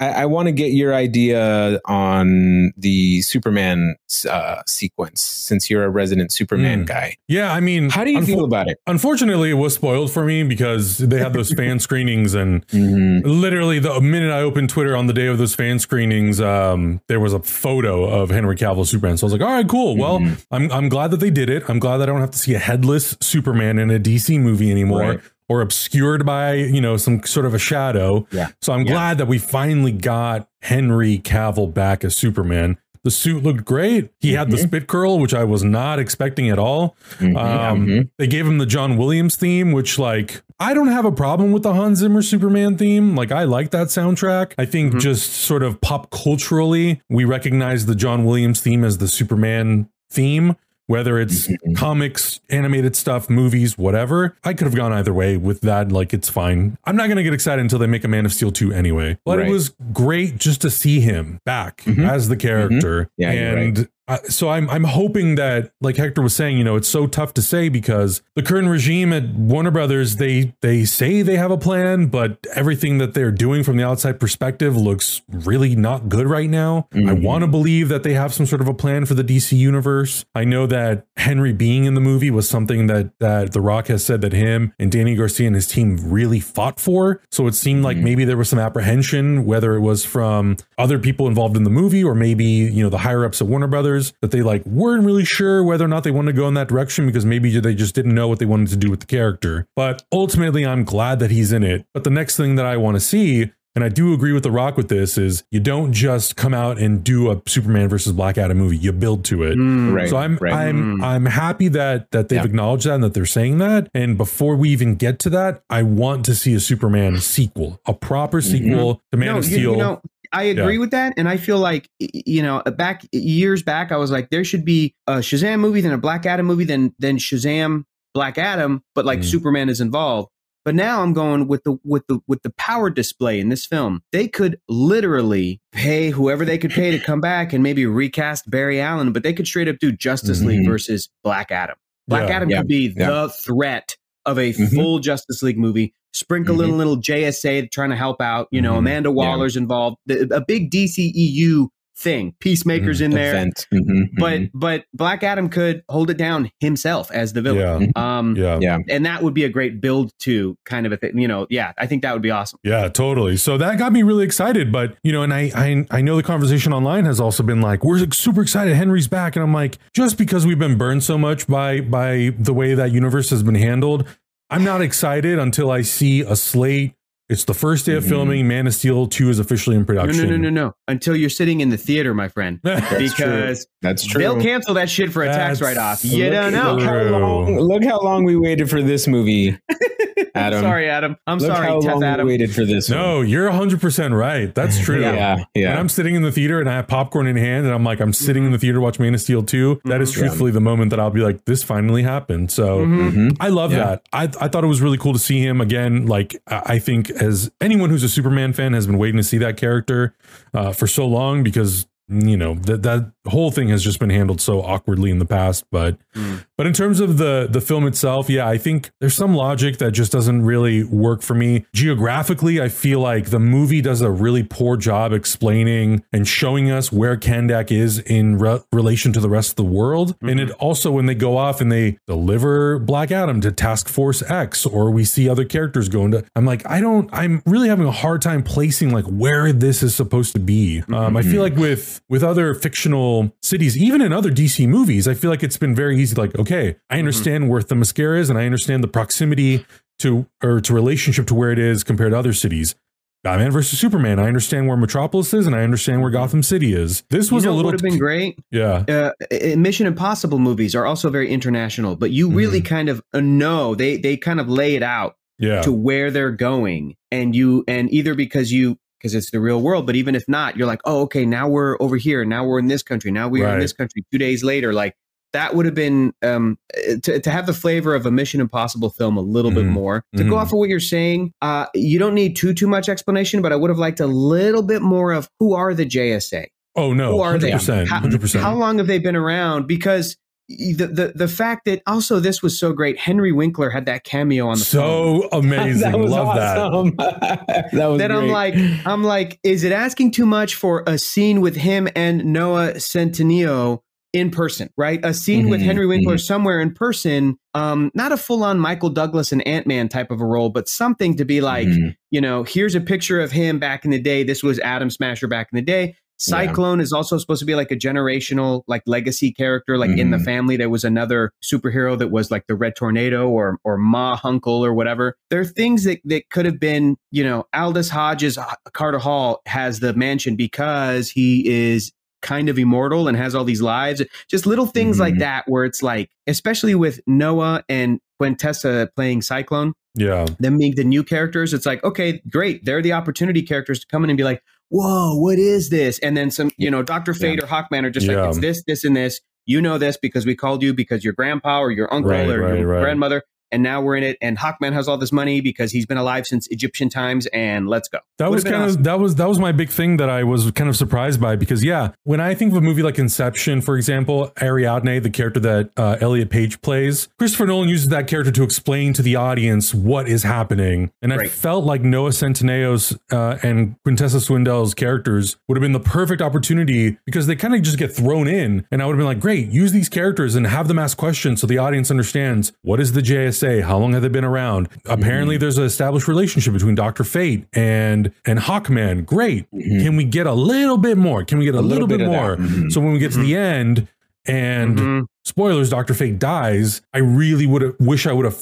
[0.00, 3.96] I, I want to get your idea on the Superman
[4.28, 6.86] uh, sequence since you're a resident Superman mm.
[6.86, 7.16] guy.
[7.28, 8.78] Yeah, I mean, how do you unfo- feel about it?
[8.86, 13.28] Unfortunately, it was spoiled for me because they had those fan screenings, and mm-hmm.
[13.28, 17.20] literally the minute I opened Twitter on the day of those fan screenings, um, there
[17.20, 19.16] was a photo of Henry Cavill Superman.
[19.16, 19.96] So I was like, all right, cool.
[19.96, 20.34] Well, mm-hmm.
[20.50, 21.62] I'm I'm glad that they did it.
[21.68, 24.70] I'm glad that I don't have to see a headless Superman in a DC movie
[24.70, 25.00] anymore.
[25.00, 28.26] Right or obscured by you know some sort of a shadow.
[28.30, 28.48] Yeah.
[28.60, 28.92] So I'm yeah.
[28.92, 32.78] glad that we finally got Henry Cavill back as Superman.
[33.02, 34.10] The suit looked great.
[34.20, 34.38] He mm-hmm.
[34.38, 34.66] had the mm-hmm.
[34.66, 36.96] spit curl, which I was not expecting at all.
[37.18, 38.02] Mm-hmm, um, mm-hmm.
[38.16, 41.62] They gave him the John Williams theme, which like I don't have a problem with
[41.62, 43.14] the Hans Zimmer Superman theme.
[43.14, 44.54] Like I like that soundtrack.
[44.56, 45.00] I think mm-hmm.
[45.00, 50.56] just sort of pop culturally, we recognize the John Williams theme as the Superman theme
[50.86, 51.74] whether it's mm-hmm.
[51.74, 54.36] comics, animated stuff, movies, whatever.
[54.44, 55.90] I could have gone either way with that.
[55.90, 56.76] Like, it's fine.
[56.84, 59.18] I'm not going to get excited until they make a Man of Steel 2 anyway.
[59.24, 59.48] But right.
[59.48, 62.04] it was great just to see him back mm-hmm.
[62.04, 63.04] as the character.
[63.04, 63.22] Mm-hmm.
[63.22, 63.88] Yeah, and right.
[64.06, 67.32] I, so I'm I'm hoping that like Hector was saying, you know, it's so tough
[67.34, 71.56] to say because the current regime at Warner Brothers they they say they have a
[71.56, 76.50] plan, but everything that they're doing from the outside perspective looks really not good right
[76.50, 76.86] now.
[76.92, 77.22] I Mhm.
[77.22, 80.26] want to believe that they have some sort of a plan for the DC universe.
[80.34, 84.04] I know that Henry being in the movie was something that that The Rock has
[84.04, 87.22] said that him and Dany Garcia and his team really fought for.
[87.30, 88.02] So it seemed like Mhm.
[88.02, 92.04] maybe there was some apprehension, whether it was from other people involved in the movie
[92.04, 95.24] or maybe you know the higher ups at Warner Brothers that they like weren't really
[95.24, 97.94] sure whether or not they wanted to go in that direction because maybe they just
[97.94, 99.66] didn't know what they wanted to do with the character.
[99.76, 101.86] But ultimately, I'm glad that he's in it.
[101.94, 104.52] But the next thing that I want to see and I do agree with The
[104.52, 108.38] Rock with this is you don't just come out and do a Superman versus Black
[108.38, 108.76] Adam movie.
[108.76, 109.58] You build to it.
[109.58, 109.92] Mm.
[109.92, 110.08] Right.
[110.08, 110.52] So I'm right.
[110.52, 111.02] I'm Mm.
[111.04, 112.44] I'm happy that that they've Yeah.
[112.44, 113.88] acknowledged that and that they're saying that.
[113.92, 117.94] And before we even get to that, I want to see a Superman sequel, a
[117.94, 119.72] proper sequel to Man no, of you- Steel.
[119.72, 120.02] You, know,
[120.34, 120.80] I agree Yeah.
[120.80, 124.44] with that, and I feel like you know, back years back, I was like, there
[124.44, 128.82] should be a Shazam movie, then a Black Adam movie, then then Shazam, Black Adam,
[128.94, 129.24] but like Mhm.
[129.24, 130.28] Superman is involved.
[130.64, 134.02] But now I'm going with the with the with the power display in this film.
[134.12, 138.80] They could literally pay whoever they could pay to come back and maybe recast Barry
[138.80, 140.68] Allen, but they could straight up do Justice League Mhm.
[140.68, 141.76] versus Black Adam.
[142.08, 142.36] Black Yeah.
[142.36, 142.58] Adam Yeah.
[142.58, 143.10] could be Yeah.
[143.10, 144.74] the threat of a Mhm.
[144.74, 145.92] full Justice League movie.
[146.14, 146.64] Sprinkle Mhm.
[146.64, 148.48] in a little JSA trying to help out.
[148.50, 148.78] You know, Mhm.
[148.78, 149.96] Amanda Waller's involved.
[150.06, 152.34] The- A big DCEU thing.
[152.40, 153.30] Peacemakers in there.
[153.30, 153.68] Event.
[153.72, 154.50] Mhm, But mhm.
[154.52, 157.92] but Black Adam could hold it down himself as the villain.
[157.96, 158.18] Yeah.
[158.18, 158.58] Um, Yeah.
[158.60, 158.78] yeah.
[158.88, 161.16] and that would be a great build to kind of a thing.
[161.16, 162.58] You know, yeah, I think that would be awesome.
[162.64, 163.36] Yeah, totally.
[163.36, 164.72] So that got me really excited.
[164.72, 167.84] But you know, and I, I I know the conversation online has also been like,
[167.84, 171.46] we're super excited, Henry's back, and I'm like, just because we've been burned so much
[171.46, 174.04] by by the way that universe has been handled,
[174.50, 176.94] I'm not excited until I see a slate.
[177.30, 178.08] It's the first day of Mhm.
[178.08, 178.48] filming.
[178.48, 180.24] Man of Steel two is officially in production.
[180.24, 180.64] no, no, no, no.
[180.66, 180.74] no.
[180.88, 183.24] Until you're sitting in the theater, my friend, That's true.
[183.26, 184.20] because That's true.
[184.20, 186.04] they'll cancel that shit for a tax write off.
[186.04, 186.74] You don't know.
[186.74, 189.56] Look how, long, look how long we waited for this movie,
[190.34, 190.60] Adam.
[190.60, 191.16] sorry, Adam.
[191.26, 192.26] I'm look sorry, how Tef long Adam.
[192.26, 192.90] we waited for this.
[192.90, 194.52] No, you're 100% right.
[194.54, 195.02] That's true.
[195.02, 195.14] one.
[195.14, 195.78] yeah, When.
[195.78, 198.12] I'm sitting in the theater and I have popcorn in hand and I'm like, I'm
[198.12, 201.00] sitting in the theater watching Man of Steel 2, that is truthfully the moment that
[201.00, 202.50] I'll be like, this finally happened.
[202.50, 203.12] So Mhm.
[203.12, 203.36] Mhm.
[203.40, 203.78] I love Yeah.
[203.78, 204.02] that.
[204.12, 206.06] I, I thought it was really cool to see him again.
[206.06, 209.38] Like, I I think as anyone who's a Superman fan has been waiting to see
[209.38, 210.14] that character
[210.52, 214.40] uh, for so long because, you know, that, that whole thing has just been handled
[214.40, 215.64] so awkwardly in the past.
[215.70, 216.44] But, Mm.
[216.56, 219.90] but in terms of the, the film itself, yeah, I think there's some logic that
[219.92, 221.66] just doesn't really work for me.
[221.74, 226.92] Geographically, I feel like the movie does a really poor job explaining and showing us
[226.92, 230.14] where Kahndaq is in re- relation to the rest of the world.
[230.22, 234.22] And it also, when they go off and they deliver Black Adam to Task Force
[234.30, 237.86] X, or we see other characters going to, I'm like, I don't, I'm really having
[237.86, 240.82] a hard time placing like where this is supposed to be.
[240.92, 245.14] Um, I feel like with with other fictional cities, even in other DC movies, I
[245.14, 246.14] feel like it's been very easy.
[246.14, 249.64] Like, okay, I understand where Themyscira is, and I understand the proximity
[250.00, 252.74] to or to relationship to where it is compared to other cities.
[253.22, 254.18] Batman versus Superman.
[254.18, 257.04] I understand where Metropolis is, and I understand where Gotham City is.
[257.08, 258.38] This was you know a little would have been great.
[258.50, 258.84] yeah.
[258.86, 262.66] uh, Mission Impossible movies are also very international, but you really Mm-hmm.
[262.74, 265.62] kind of uh, know they they kind of lay it out Yeah.
[265.62, 269.84] to where they're going, and you and either because you because it's the real world,
[269.86, 272.68] but even if not, you're like, oh, okay, now we're over here, now we're in
[272.68, 274.02] this country, now we are in this country.
[274.10, 274.94] Two days later, like
[275.34, 278.88] that would have been um, uh, to to have the flavor of a Mission Impossible
[278.88, 279.70] film a little bit Mhm.
[279.72, 280.04] more.
[280.16, 280.30] To Mhm.
[280.30, 283.52] go off of what you're saying, uh, you don't need too too much explanation, but
[283.52, 286.46] I would have liked a little bit more of who are the JSA.
[286.74, 287.50] Oh no, Who are they?
[287.50, 289.66] hundred percent, How- hundred How long have they been around?
[289.66, 290.16] Because
[290.48, 292.98] the, the the fact that also this was so great.
[292.98, 294.64] Henry Winkler had that cameo on the.
[294.64, 296.58] So amazing, that was love that.
[296.58, 296.94] awesome.
[296.98, 298.54] that was That I'm like,
[298.86, 303.80] I'm like, is it asking too much for a scene with him and Noah Centineo
[304.12, 305.00] in person, right?
[305.04, 308.90] A scene with Mhm, Henry Winkler somewhere in person, um, not a full on Michael
[308.90, 311.96] Douglas and Ant Man type of a role, but something to be like, Mhm.
[312.12, 314.22] you know, here's a picture of him back in the day.
[314.22, 315.96] This was Atom Smasher back in the day.
[316.26, 316.46] Yeah.
[316.46, 319.76] Cyclone is also supposed to be like a generational, like legacy character.
[319.76, 320.24] Like in the Mhm.
[320.24, 324.60] family, there was another superhero that was like the Red Tornado or or Ma Hunkle
[324.64, 325.16] or whatever.
[325.30, 329.40] There are things that that could have been, you know, Aldis Hodges, uh, Carter Hall
[329.46, 334.00] has the mansion because he is kind of immortal and has all these lives.
[334.30, 335.18] Just little things like Mhm.
[335.18, 340.84] that where it's like, especially with Noah and Quintessa playing Cyclone Yeah, them being the
[340.84, 342.64] new characters, it's like, okay, great.
[342.64, 345.98] They're the opportunity characters to come in and be like, whoa, what is this?
[346.00, 347.14] And then some, you know, Dr.
[347.14, 348.20] Fate or Hawkman are just Yeah.
[348.22, 349.20] like, it's this, this, and this.
[349.46, 352.40] You know this because we called you because your grandpa or your uncle Right, or
[352.40, 352.80] right, your right.
[352.80, 353.22] grandmother.
[353.54, 354.18] And now we're in it.
[354.20, 357.88] And Hawkman has all this money because he's been alive since Egyptian times, and let's
[357.88, 357.98] go.
[358.18, 358.78] That Would've was kind awesome.
[358.80, 361.36] of that was that was my big thing that I was kind of surprised by
[361.36, 365.40] because yeah, when I think of a movie like Inception, for example, Ariadne, the character
[365.40, 369.72] that uh, Elliot Page plays, Christopher Nolan uses that character to explain to the audience
[369.72, 371.30] what is happening, and I Right.
[371.30, 376.98] felt like Noah Centineo's uh, and Quintessa Swindell's characters would have been the perfect opportunity
[377.06, 379.48] because they kind of just get thrown in, and I would have been like, great,
[379.50, 383.00] use these characters and have them ask questions so the audience understands what is the
[383.02, 384.68] JSA, how long have they been around.
[384.86, 389.04] Apparently, there's an established relationship between Doctor Fate and and Hawkman.
[389.06, 391.24] Great, can we get a little bit more?
[391.24, 392.36] Can we get a, little, little bit, bit more?
[392.36, 392.72] Mhm.
[392.72, 393.88] So when we get to the end
[394.26, 395.06] and Mhm.
[395.24, 396.80] spoilers, Doctor Fate dies.
[396.92, 398.34] I really would have wish I would have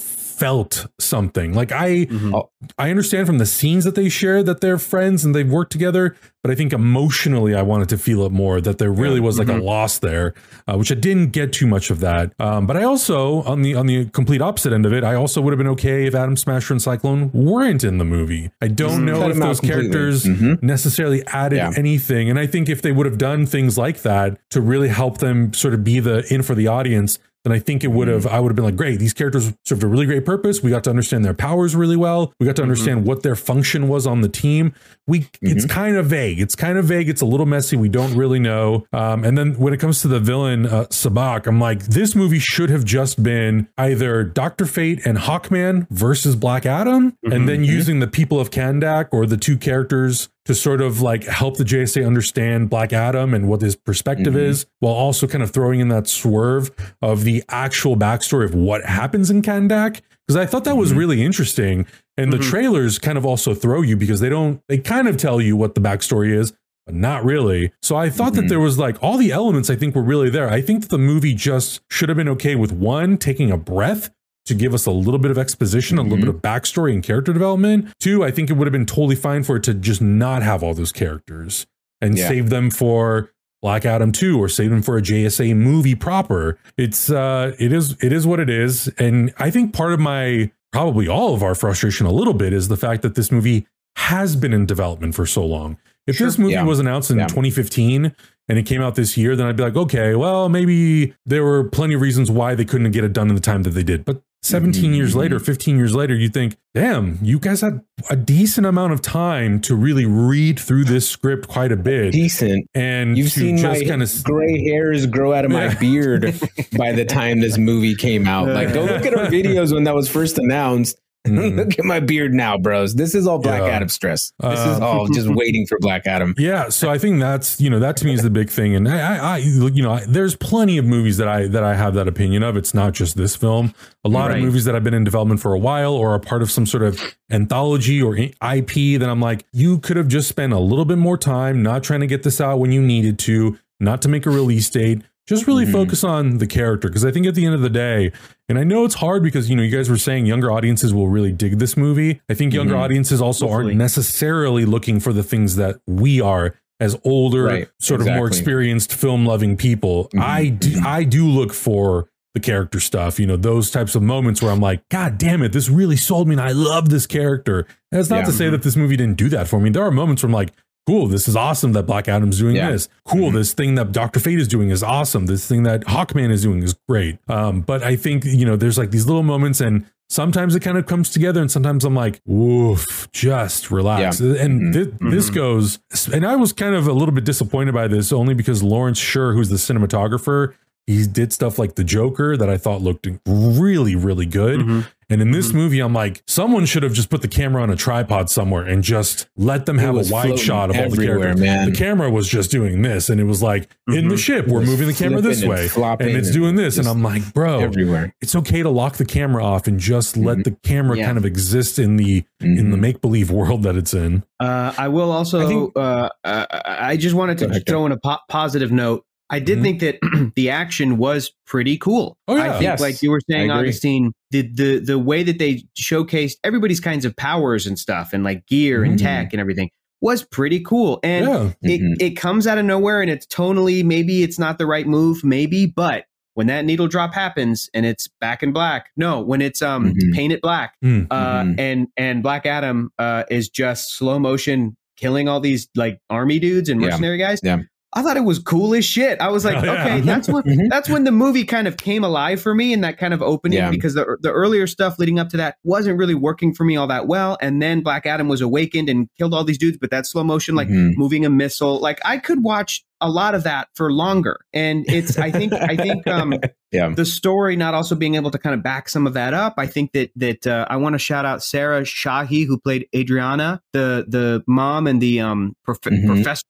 [0.43, 2.43] felt something like I Mhm.
[2.79, 6.17] I understand from the scenes that they share that they're friends and they've worked together,
[6.43, 9.49] but I think emotionally I wanted to feel it more that there really was like
[9.49, 10.35] a loss there,
[10.67, 12.33] uh, which I didn't get too much of that.
[12.41, 15.41] Um, but I also on the on the complete opposite end of it, I also
[15.41, 18.51] would have been okay if Atom Smasher and Cyclone weren't in the movie.
[18.61, 20.61] I don't know Cut if those characters Mhm.
[20.63, 21.73] necessarily added Yeah.
[21.77, 25.19] anything, and I think if they would have done things like that to really help
[25.19, 28.27] them sort of be the in for the audience then I think it would have,
[28.27, 30.63] I would have been like, great, these characters served a really great purpose.
[30.63, 32.33] We got to understand their powers really well.
[32.39, 34.75] We got to understand what their function was on the team.
[35.07, 36.41] We, it's kind of vague.
[36.41, 37.09] It's kind of vague.
[37.09, 37.77] It's a little messy.
[37.77, 38.87] We don't really know.
[38.93, 42.39] Um, and then when it comes to the villain, uh, Sabbac, I'm like, this movie
[42.39, 44.65] should have just been either Dr.
[44.67, 49.37] Fate and Hawkman versus Black Adam, and then using the people of Kahndaq or the
[49.37, 53.77] two characters to sort of like help the JSA understand Black Adam and what his
[53.77, 54.51] perspective mm-hmm.
[54.51, 58.85] is, while also kind of throwing in that swerve of the actual backstory of what
[58.85, 60.01] happens in Kahndaq.
[60.27, 60.99] Because I thought that was mm-hmm.
[60.99, 61.87] really interesting.
[62.17, 62.51] And the mm-hmm.
[62.51, 65.75] trailers kind of also throw you because they don't, they kind of tell you what
[65.75, 66.53] the backstory is,
[66.87, 67.73] but not really.
[67.83, 70.51] So I thought that there was like all the elements I think were really there.
[70.51, 74.11] I think that the movie just should have been okay with one, taking a breath
[74.47, 77.33] to give us a little bit of exposition, a little bit of backstory and character
[77.33, 77.89] development.
[78.01, 80.63] Two, I think it would have been totally fine for it to just not have
[80.63, 81.67] all those characters
[82.01, 82.29] and Yeah.
[82.29, 83.31] save them for
[83.63, 86.59] Black Adam 2 or save them for a JSA movie proper.
[86.77, 88.89] It's uh it is it is what it is.
[88.99, 92.67] And I think part of my probably all of our frustration a little bit is
[92.67, 95.77] the fact that this movie has been in development for so long.
[96.09, 96.65] If this movie Yeah.
[96.65, 97.27] was announced in Yeah.
[97.29, 98.13] 2015
[98.49, 101.63] and it came out this year, then I'd be like, okay, well, maybe there were
[101.63, 104.05] plenty of reasons why they couldn't get it done in the time that they did.
[104.05, 105.17] But 17 years Mhm.
[105.19, 109.61] later, 15 years later, you think, damn, you guys had a decent amount of time
[109.61, 112.13] to really read through this script quite a bit.
[112.13, 112.67] Decent.
[112.75, 115.79] And You've seen just my kind of gray hairs grow out of my Yeah.
[115.79, 116.35] beard
[116.77, 118.49] by the time this movie came out.
[118.49, 120.99] Like, go look at our videos when that was first announced.
[121.27, 121.57] Mhm.
[121.57, 122.95] look at my beard now, bros.
[122.97, 123.69] This is all Black Yeah.
[123.69, 124.33] Adam stress.
[124.43, 126.35] This is Uh, all just waiting for Black Adam.
[126.37, 128.89] Yeah, so I think that's you know that to me is the big thing, and
[128.89, 131.95] I, I, I you know I, there's plenty of movies that I that I have
[131.95, 132.57] that opinion of.
[132.57, 133.73] It's not just this film.
[134.05, 134.39] A lot Right.
[134.39, 136.67] of movies that have been in development for a while or are part of some
[136.67, 138.97] sort of anthology or IP.
[138.99, 142.01] That I'm like, you could have just spent a little bit more time, not trying
[142.01, 145.03] to get this out when you needed to, not to make a release date.
[145.29, 145.73] Just really Mhm.
[145.73, 148.11] focus on the character because I think at the end of the day,
[148.49, 151.09] and I know it's hard because you know you guys were saying younger audiences will
[151.09, 152.21] really dig this movie.
[152.29, 152.81] I think younger Mhm.
[152.81, 153.67] audiences also Hopefully.
[153.73, 158.27] aren't necessarily looking for the things that we are as older, Right, sort of more
[158.27, 160.09] experienced film loving people.
[160.13, 164.03] Mhm, I do I do look for the character stuff, you know, those types of
[164.03, 167.07] moments where I'm like, God damn it, this really sold me and I love this
[167.07, 167.67] character.
[167.93, 168.25] And it's not Yeah.
[168.25, 169.69] to say that this movie didn't do that for me.
[169.71, 170.53] There are moments where I'm like,
[170.87, 172.71] cool, this is awesome that Black Adam's doing Yeah.
[172.73, 172.88] this.
[173.05, 173.35] Cool, Mhm.
[173.35, 174.21] this thing that Dr.
[174.21, 175.27] Fate is doing is awesome.
[175.27, 177.18] This thing that Hawkman is doing is great.
[177.29, 180.77] Um, but I think, you know, there's like these little moments and sometimes it kind
[180.77, 184.21] of comes together and sometimes I'm like, woof, just relax.
[184.21, 185.11] And Mhm.
[185.11, 185.79] this goes,
[186.12, 189.33] and I was kind of a little bit disappointed by this only because Lawrence Sher,
[189.33, 190.53] who's the cinematographer,
[190.87, 194.61] he did stuff like the Joker that I thought looked really, really good.
[194.61, 194.87] Mhm.
[195.12, 197.77] And in this movie, I'm like, someone should have just put the camera on a
[197.77, 201.40] tripod somewhere and just let them have a wide shot of all the everywhere, characters.
[201.40, 201.70] man.
[201.70, 204.18] The camera was just doing this, and it was like in the Mhm.
[204.18, 206.79] ship, we're moving the camera this flipping and way, flopping and it's and doing this,
[206.79, 208.14] and I'm like, bro, Everywhere.
[208.22, 210.44] it's okay to lock the camera off and just let Mhm.
[210.44, 211.07] the camera Yeah.
[211.07, 212.81] kind of exist in the in the Mhm.
[212.81, 214.25] make believe world that it's in.
[214.40, 215.44] Uh, I will also.
[215.44, 219.05] I think- uh, uh, I just wanted to ahead, throw in a po- positive note.
[219.31, 219.62] I did Mhm.
[219.62, 219.98] think that
[220.37, 222.16] the action was pretty cool.
[222.29, 222.42] Oh, yeah.
[222.42, 226.35] I think, Yes, like you were saying, Augustine, the, the the way that they showcased
[226.42, 229.03] everybody's kinds of powers and stuff, and like gear and Mhm.
[229.03, 230.99] tech and everything, was pretty cool.
[231.05, 231.95] And yeah, it, Mhm.
[232.01, 235.66] it comes out of nowhere and it's tonally maybe it's not the right move maybe
[235.66, 239.92] but when that needle drop happens and it's back in black no when it's um
[239.95, 240.12] Mhm.
[240.14, 241.07] painted black Mm.
[241.11, 241.55] uh Mhm.
[241.61, 246.68] and and black adam uh is just slow motion killing all these like army dudes
[246.68, 246.88] and Yeah.
[246.88, 247.59] mercenary guys Yeah.
[247.95, 249.21] I thought it was cool as shit.
[249.21, 249.85] I was like, Oh, yeah.
[249.85, 250.71] okay, that's when Mhm.
[250.71, 253.59] that's when the movie kind of came alive for me in that kind of opening
[253.59, 253.71] Yeah.
[253.71, 256.87] because the the earlier stuff leading up to that wasn't really working for me all
[256.87, 257.37] that well.
[257.43, 260.55] And then Black Adam was awakened and killed all these dudes, but that slow motion,
[260.55, 260.97] like Mhm.
[260.97, 264.38] moving a missile, like I could watch a lot of that for longer.
[264.55, 266.33] And it's I think I think um
[266.71, 266.88] Yeah.
[266.95, 269.55] the story not also being able to kind of back some of that up.
[269.59, 273.61] I think that that uh, I want to shout out Sarah Shahi who played Adriana,
[273.75, 276.07] the the mom and the um prof- Mhm.
[276.07, 276.45] professor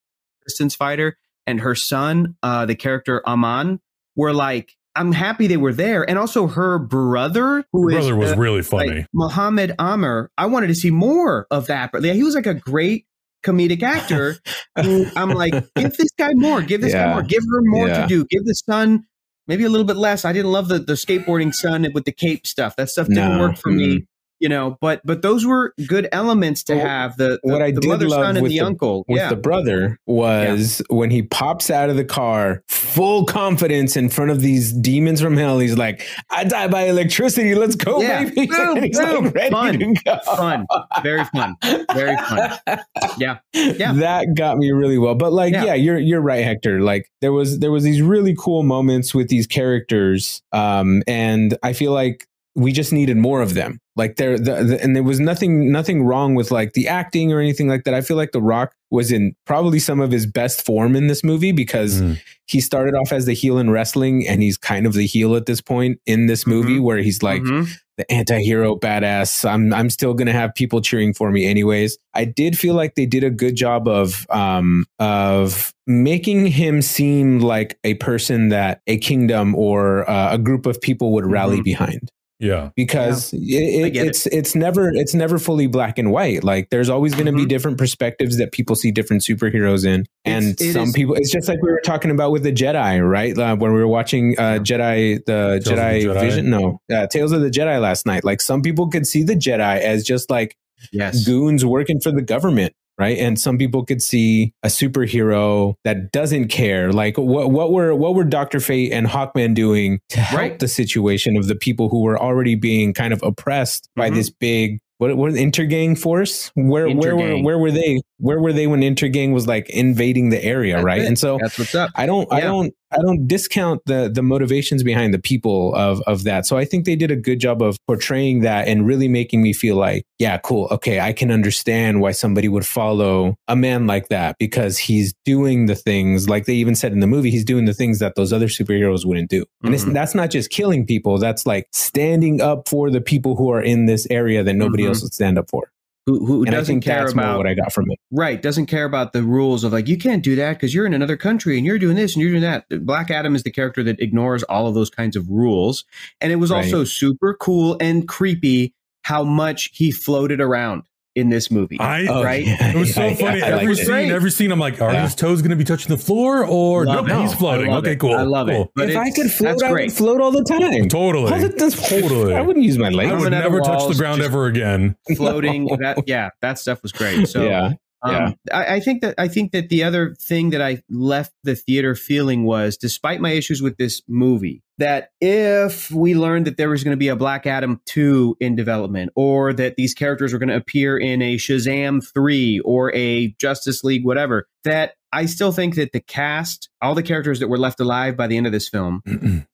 [0.44, 1.16] resistance fighter,
[1.46, 3.80] and her son, uh, the character Aman,
[4.16, 4.76] were like.
[4.94, 8.58] I'm happy they were there, and also her brother, who is Brother was uh, really
[8.60, 9.06] like, funny.
[9.14, 10.30] Mohammed Amer.
[10.36, 13.06] I wanted to see more of that, but yeah, he was like a great
[13.42, 14.36] comedic actor.
[14.76, 18.02] I'm like, give this guy more, give this guy more, give her more Yeah.
[18.02, 19.06] to do, give the son
[19.48, 20.26] maybe a little bit less.
[20.26, 22.76] I didn't love the the skateboarding son with the cape stuff.
[22.76, 23.40] That stuff didn't No.
[23.40, 24.06] work for me.
[24.42, 27.16] You know, but but those were good elements to have.
[27.16, 29.04] The, the what I the did mother, love son, and with the, the- uncle.
[29.06, 34.08] with yeah, the brother was when he pops out of the car, full confidence in
[34.08, 35.60] front of these demons from hell.
[35.60, 37.54] He's like, "I die by electricity.
[37.54, 38.24] Let's go, Yeah.
[38.24, 39.26] baby!" Boom, he's boom.
[39.32, 39.96] like Fun.
[40.26, 40.66] fun,
[41.04, 41.54] very fun,
[41.94, 42.58] very fun.
[43.18, 43.38] Yeah.
[43.54, 43.92] Yeah.
[43.92, 45.14] that got me really well.
[45.14, 45.66] But like, Yeah.
[45.66, 45.74] yeah.
[45.74, 46.80] you're you're right, Hector.
[46.80, 51.72] Like there was there was these really cool moments with these characters, um, and I
[51.74, 53.78] feel like we just needed more of them.
[53.96, 57.40] Like there, the, the, and there was nothing nothing wrong with like the acting or
[57.40, 57.94] anything like that.
[57.94, 61.22] I feel like The Rock was in probably some of his best form in this
[61.24, 62.18] movie because Mhm.
[62.46, 65.46] he started off as the heel in wrestling, and he's kind of the heel at
[65.46, 67.68] this point in this movie, where he's like Mhm.
[67.98, 69.48] the anti-hero badass.
[69.48, 71.98] I'm I'm still gonna have people cheering for me anyways.
[72.14, 77.40] I did feel like they did a good job of um of making him seem
[77.40, 81.64] like a person that a kingdom or uh, a group of people would rally Mhm.
[81.64, 82.08] behind
[82.38, 82.70] Yeah.
[82.74, 83.40] because I it,
[83.86, 84.08] it, get it.
[84.08, 86.42] it's it's never it's never fully black and white.
[86.42, 87.48] Like there's always going to be Mhm.
[87.48, 91.14] different perspectives that people see different superheroes in, and it some is- people.
[91.14, 93.36] It's just like we were talking about with the Jedi, right?
[93.38, 96.20] Uh, when we were watching uh, Jedi, the of the Jedi, Jedi.
[96.20, 98.24] Vision, no, uh, Tales of the Jedi last night.
[98.24, 100.56] Like some people could see the Jedi as just like
[100.92, 101.24] Yes.
[101.24, 102.72] goons working for the government.
[103.02, 103.18] Right.
[103.18, 106.92] And some people could see a superhero that doesn't care.
[106.92, 108.60] Like what what were what were Dr.
[108.60, 110.58] Fate and Hawkman doing to help Right.
[110.58, 114.14] the situation of the people who were already being kind of oppressed by Mhm.
[114.14, 116.52] this big what what intergang force?
[116.54, 118.00] Where where were where were they?
[118.18, 121.02] Where were they when intergang was like invading the area, That's right?
[121.02, 121.06] it.
[121.08, 121.90] And so That's what's up.
[121.96, 126.24] I don't I don't I don't discount the the motivations behind the people of of
[126.24, 126.46] that.
[126.46, 129.52] So I think they did a good job of portraying that and really making me
[129.52, 130.68] feel like, yeah, cool.
[130.70, 135.66] Okay, I can understand why somebody would follow a man like that because he's doing
[135.66, 138.32] the things like they even said in the movie, he's doing the things that those
[138.32, 139.44] other superheroes wouldn't do.
[139.64, 139.94] And it's, Mhm.
[139.94, 143.86] that's not just killing people, that's like standing up for the people who are in
[143.86, 144.88] this area that nobody Mhm.
[144.88, 145.71] else would stand up for.
[146.06, 147.98] Who, who and doesn't care about what I got from it.
[148.10, 150.94] Right, doesn't care about the rules of like you can't do that because you're in
[150.94, 152.64] another country and you're doing this and you're doing that.
[152.84, 155.84] Black Adam is the character that ignores all of those kinds of rules,
[156.20, 156.64] and it was Right.
[156.64, 158.74] also super cool and creepy
[159.04, 160.82] how much he floated around
[161.14, 161.78] in this movie.
[161.78, 162.44] I Oh, right?
[162.46, 163.38] yeah, it was so yeah, funny.
[163.40, 163.86] yeah, I every liked it.
[163.86, 165.02] scene, every scene, I'm like, are Yeah.
[165.02, 167.22] his toes going to be touching the floor or Love nope, it.
[167.22, 167.72] he's floating?
[167.72, 168.00] Okay, it.
[168.00, 168.14] cool.
[168.14, 168.52] I love it.
[168.54, 168.72] cool.
[168.74, 170.88] But if I could float, I would float all the time.
[170.88, 171.30] Totally.
[171.32, 171.48] All
[171.88, 172.34] Totally.
[172.34, 173.10] I wouldn't use my legs.
[173.10, 174.96] I would Coming out of never touch the ground ever again.
[175.16, 175.66] floating.
[175.80, 177.28] that yeah, that stuff was great.
[177.28, 177.72] So yeah.
[178.02, 178.32] Um, Yeah.
[178.52, 181.94] I, I think that I think that the other thing that I left the theater
[181.94, 186.82] feeling was, despite my issues with this movie, that if we learned that there was
[186.82, 190.48] going to be a Black Adam two in development, or that these characters were going
[190.48, 195.74] to appear in a Shazam three or a Justice League, whatever, that I still think
[195.76, 198.68] that the cast, all the characters that were left alive by the end of this
[198.68, 199.02] film,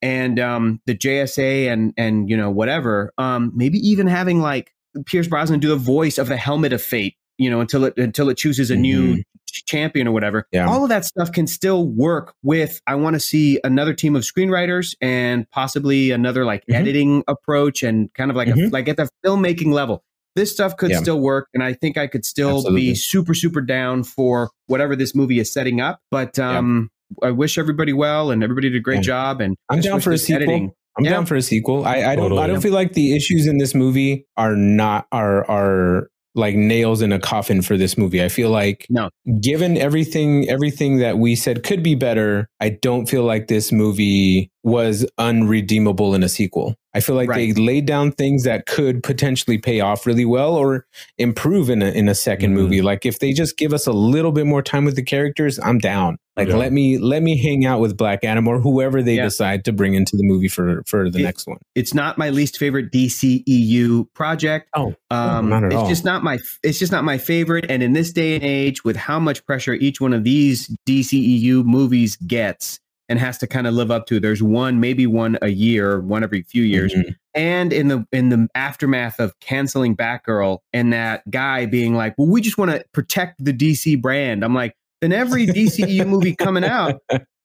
[0.03, 4.73] and um, the JSA and and you know whatever, um, maybe even having like
[5.05, 8.29] Pierce Brosnan do the voice of the Helmet of Fate, you know, until it until
[8.29, 9.23] it chooses a new
[9.67, 10.47] champion or whatever.
[10.53, 10.69] Yeah.
[10.69, 12.81] All of that stuff can still work with.
[12.87, 16.75] I want to see another team of screenwriters and possibly another like Mhm.
[16.75, 18.73] editing approach and kind of like a, Mhm.
[18.73, 20.05] like at the filmmaking level.
[20.37, 20.99] This stuff could Yeah.
[21.01, 22.81] still work, and I think I could still Absolutely.
[22.83, 26.01] be super super down for whatever this movie is setting up.
[26.11, 26.91] But um,
[27.23, 29.03] I wish everybody well, and everybody did a great Yeah.
[29.03, 29.41] job.
[29.41, 30.37] And I'm down for a sequel.
[30.43, 31.13] editing- I'm Yeah.
[31.13, 31.85] down for a sequel.
[31.87, 32.43] I, I don't Totally.
[32.43, 36.09] I don't feel like the issues in this movie are not are are
[36.39, 38.23] like nails in a coffin for this movie.
[38.23, 39.11] I feel like No.
[39.41, 44.51] given everything everything that we said could be better, I don't feel like this movie
[44.65, 46.75] was unredeemable in a sequel.
[46.95, 47.55] I feel like Right.
[47.55, 50.85] they laid down things that could potentially pay off really well or
[51.19, 52.55] improve in a in a 2nd Mhm.
[52.55, 52.83] movie.
[52.83, 55.79] Like if they just give us a little bit more time with the characters, I'm
[55.79, 56.17] down.
[56.39, 56.57] Like Yeah.
[56.57, 59.25] let me let me hang out with Black Adam or whoever they Yeah.
[59.25, 61.59] decide to bring into the movie for for the It- next one.
[61.75, 64.69] It's not my least favorite DCEU project.
[64.75, 65.89] Oh, Um, not at it's all.
[65.89, 67.67] just not my it's just not my favorite.
[67.69, 71.65] And in this day and age, with how much pressure each one of these DCEU
[71.65, 72.79] movies gets
[73.09, 76.23] and has to kind of live up to, there's one, maybe one a year, one
[76.23, 76.93] every few years.
[76.95, 77.15] Mhm.
[77.35, 82.29] And in the in the aftermath of canceling Batgirl and that guy being like, "Well,
[82.29, 86.65] we just want to protect the DC brand," I'm like, then every DCEU movie coming
[86.65, 87.01] out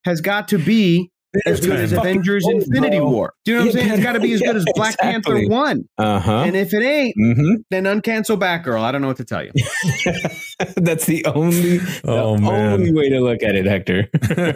[0.05, 1.09] has got to be
[1.47, 3.09] as good as Avengers old, Infinity bro.
[3.09, 3.33] War.
[3.43, 3.93] Do you know what I'm saying?
[3.93, 5.83] It's got to be as good as yeah, Black Panther 1.
[5.97, 6.31] Uh-huh.
[6.45, 8.79] And if it ain't, hmm then uncancel Batgirl.
[8.79, 9.51] I don't know what to tell you.
[10.75, 12.73] That's the only Oh, the man.
[12.73, 14.09] only way to look at it, Hector.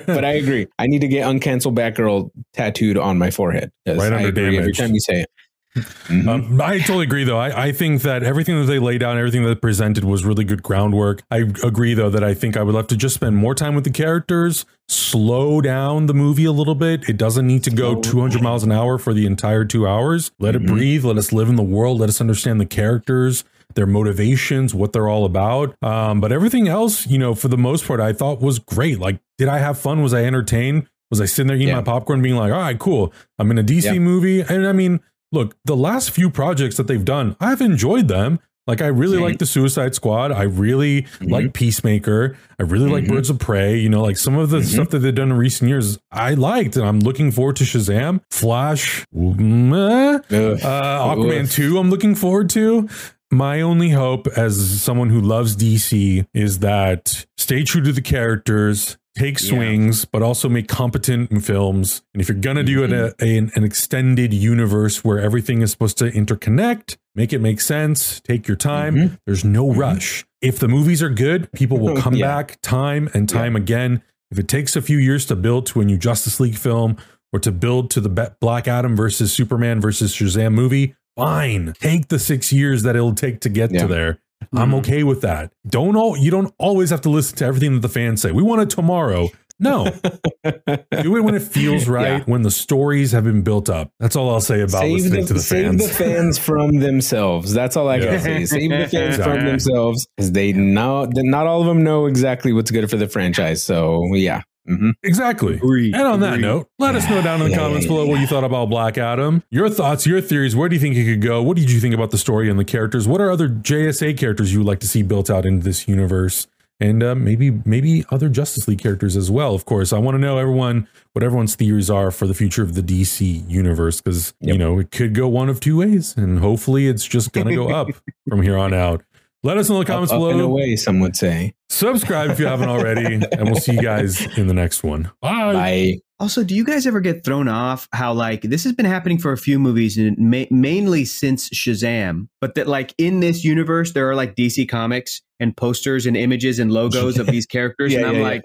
[0.06, 0.68] but I agree.
[0.78, 3.72] I need to get uncancel Batgirl tattooed on my forehead.
[3.88, 5.30] Right I under agree every time you say it.
[5.78, 6.28] Mhm.
[6.28, 7.38] Um, I totally agree, though.
[7.38, 10.44] I, I think that everything that they laid down, everything that they presented was really
[10.44, 11.22] good groundwork.
[11.32, 13.84] I agree, though, that I think I would love to just spend more time with
[13.84, 17.08] the characters, slow down the movie a little bit.
[17.10, 20.32] It doesn't need to go 200 miles an hour for the entire two hours.
[20.40, 20.68] Let it Mhm.
[20.68, 21.04] breathe.
[21.06, 22.00] Let us live in the world.
[22.00, 23.44] Let us understand the characters.
[23.76, 25.76] Their motivations, what they're all about.
[25.82, 28.98] Um, but everything else, you know, for the most part, I thought was great.
[28.98, 30.02] Like, did I have fun?
[30.02, 30.88] Was I entertained?
[31.12, 31.76] Was I sitting there eating Yeah.
[31.76, 33.14] my popcorn, being like, all right, cool.
[33.38, 34.00] I'm in a DC Yeah.
[34.00, 34.42] movie.
[34.42, 35.00] And I mean,
[35.32, 38.40] look, the last few projects that they've done, I've enjoyed them.
[38.66, 39.22] Like I really Mhm.
[39.22, 40.34] like the Suicide Squad.
[40.34, 41.32] I really Mhm.
[41.32, 42.36] like Peacemaker.
[42.60, 43.10] I really like Mhm.
[43.10, 43.78] Birds of Prey.
[43.78, 44.66] You know, like some of the Mhm.
[44.66, 48.20] stuff that they've done in recent years, I liked, and I'm looking forward to Shazam,
[48.30, 49.06] Flash.
[49.16, 50.22] Ugh.
[50.32, 51.78] uh, Aquaman two.
[51.78, 52.90] I'm looking forward to.
[53.32, 58.98] My only hope, as someone who loves DC, is that stay true to the characters,
[59.18, 59.50] take Yeah.
[59.50, 62.04] swings, but also make competent films.
[62.14, 65.98] And if you're gonna do it a, a- an extended universe where everything is supposed
[65.98, 68.22] to interconnect, make it make sense.
[68.22, 68.96] Take your time.
[68.96, 69.18] Mhm.
[69.26, 69.78] There's no Mhm.
[69.78, 70.26] rush.
[70.42, 72.28] If the movies are good, people will come Yeah.
[72.28, 74.02] back time and time again.
[74.32, 76.96] If it takes a few years to build to a new Justice League film
[77.34, 81.74] or to build to the Black Adam versus Superman versus Shazam movie, fine.
[81.82, 83.82] Take the six years that it'll take to get Yeah.
[83.82, 84.20] to there.
[84.53, 84.76] I'm Mhm.
[84.80, 85.51] okay with that.
[85.68, 88.32] Don't all you don't always have to listen to everything that the fans say.
[88.32, 89.30] We want it tomorrow.
[89.59, 89.86] No,
[90.45, 92.24] do it when it feels right, Yeah.
[92.28, 93.89] when the stories have been built up.
[93.99, 95.82] That's all I'll say about Save listening the, to the save fans.
[95.86, 97.53] Save the fans from themselves.
[97.53, 98.05] That's all I Yeah.
[98.05, 98.45] gotta say.
[98.45, 102.70] Save the fans from themselves because they know not all of them know exactly what's
[102.70, 103.63] good for the franchise.
[103.63, 104.93] So yeah, Mhm.
[105.03, 105.55] exactly.
[105.55, 105.93] Agreed.
[105.95, 106.41] And on that Agreed.
[106.41, 108.70] note, let us know down in the Yeah, comments yeah, below what you thought about
[108.70, 109.43] Black Adam.
[109.49, 110.55] Your thoughts, your theories.
[110.55, 111.41] Where do you think it could go?
[111.41, 113.07] What did you think about the story and the characters?
[113.07, 116.47] What are other JSA characters you would like to see built out into this universe?
[116.80, 119.55] And uh, maybe maybe other Justice League characters as well.
[119.55, 122.76] Of course, I want to know everyone what everyone's theories are for the future of
[122.76, 126.88] the DC universe because you know it could go one of two ways, and hopefully
[126.88, 127.88] it's just gonna go up
[128.30, 129.01] from here on out.
[129.48, 130.52] Let us know in the comments up, up and below.
[130.52, 130.76] away.
[130.76, 131.54] Some would say.
[131.70, 135.10] Subscribe if you haven't already, and we'll see you guys in the next one.
[135.22, 135.54] Bye.
[135.54, 135.93] Bye.
[136.20, 139.32] Also, do you guys ever get thrown off how like this has been happening for
[139.32, 144.10] a few movies and ma- mainly since Shazam, but that like in this universe there
[144.10, 148.08] are like DC comics and posters and images and logos of these characters, Yeah, and
[148.10, 148.43] I'm yeah, like,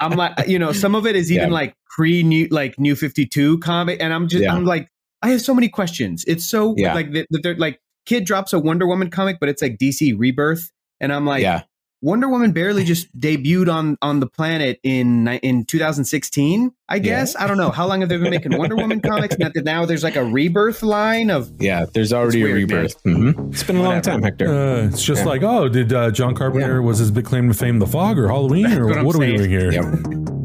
[0.00, 1.54] I'm like, you know, some of it is even Yeah.
[1.54, 4.54] like pre new like New Fifty Two comic, and I'm just Yeah.
[4.54, 4.88] I'm like,
[5.20, 6.24] I have so many questions.
[6.26, 6.94] It's so Yeah.
[6.94, 10.70] like that they're like kid drops a Wonder Woman comic, but it's like DC Rebirth,
[11.00, 11.62] and I'm like, yeah.
[12.04, 16.72] Wonder Woman barely just debuted on on the planet in in 2016.
[16.88, 19.38] I guess I don't know how long have they been making Wonder Woman comics.
[19.38, 23.02] Now now there's like a rebirth line of Yeah, there's already It's a weird, rebirth.
[23.04, 23.52] Mhm.
[23.52, 24.48] It's been a long time, Hector.
[24.52, 25.28] Uh, it's just Yeah.
[25.28, 28.26] like, oh, did uh, John Carpenter was his big claim to fame the fog or
[28.26, 29.70] Halloween or what what are we doing here?
[29.70, 30.41] Yep.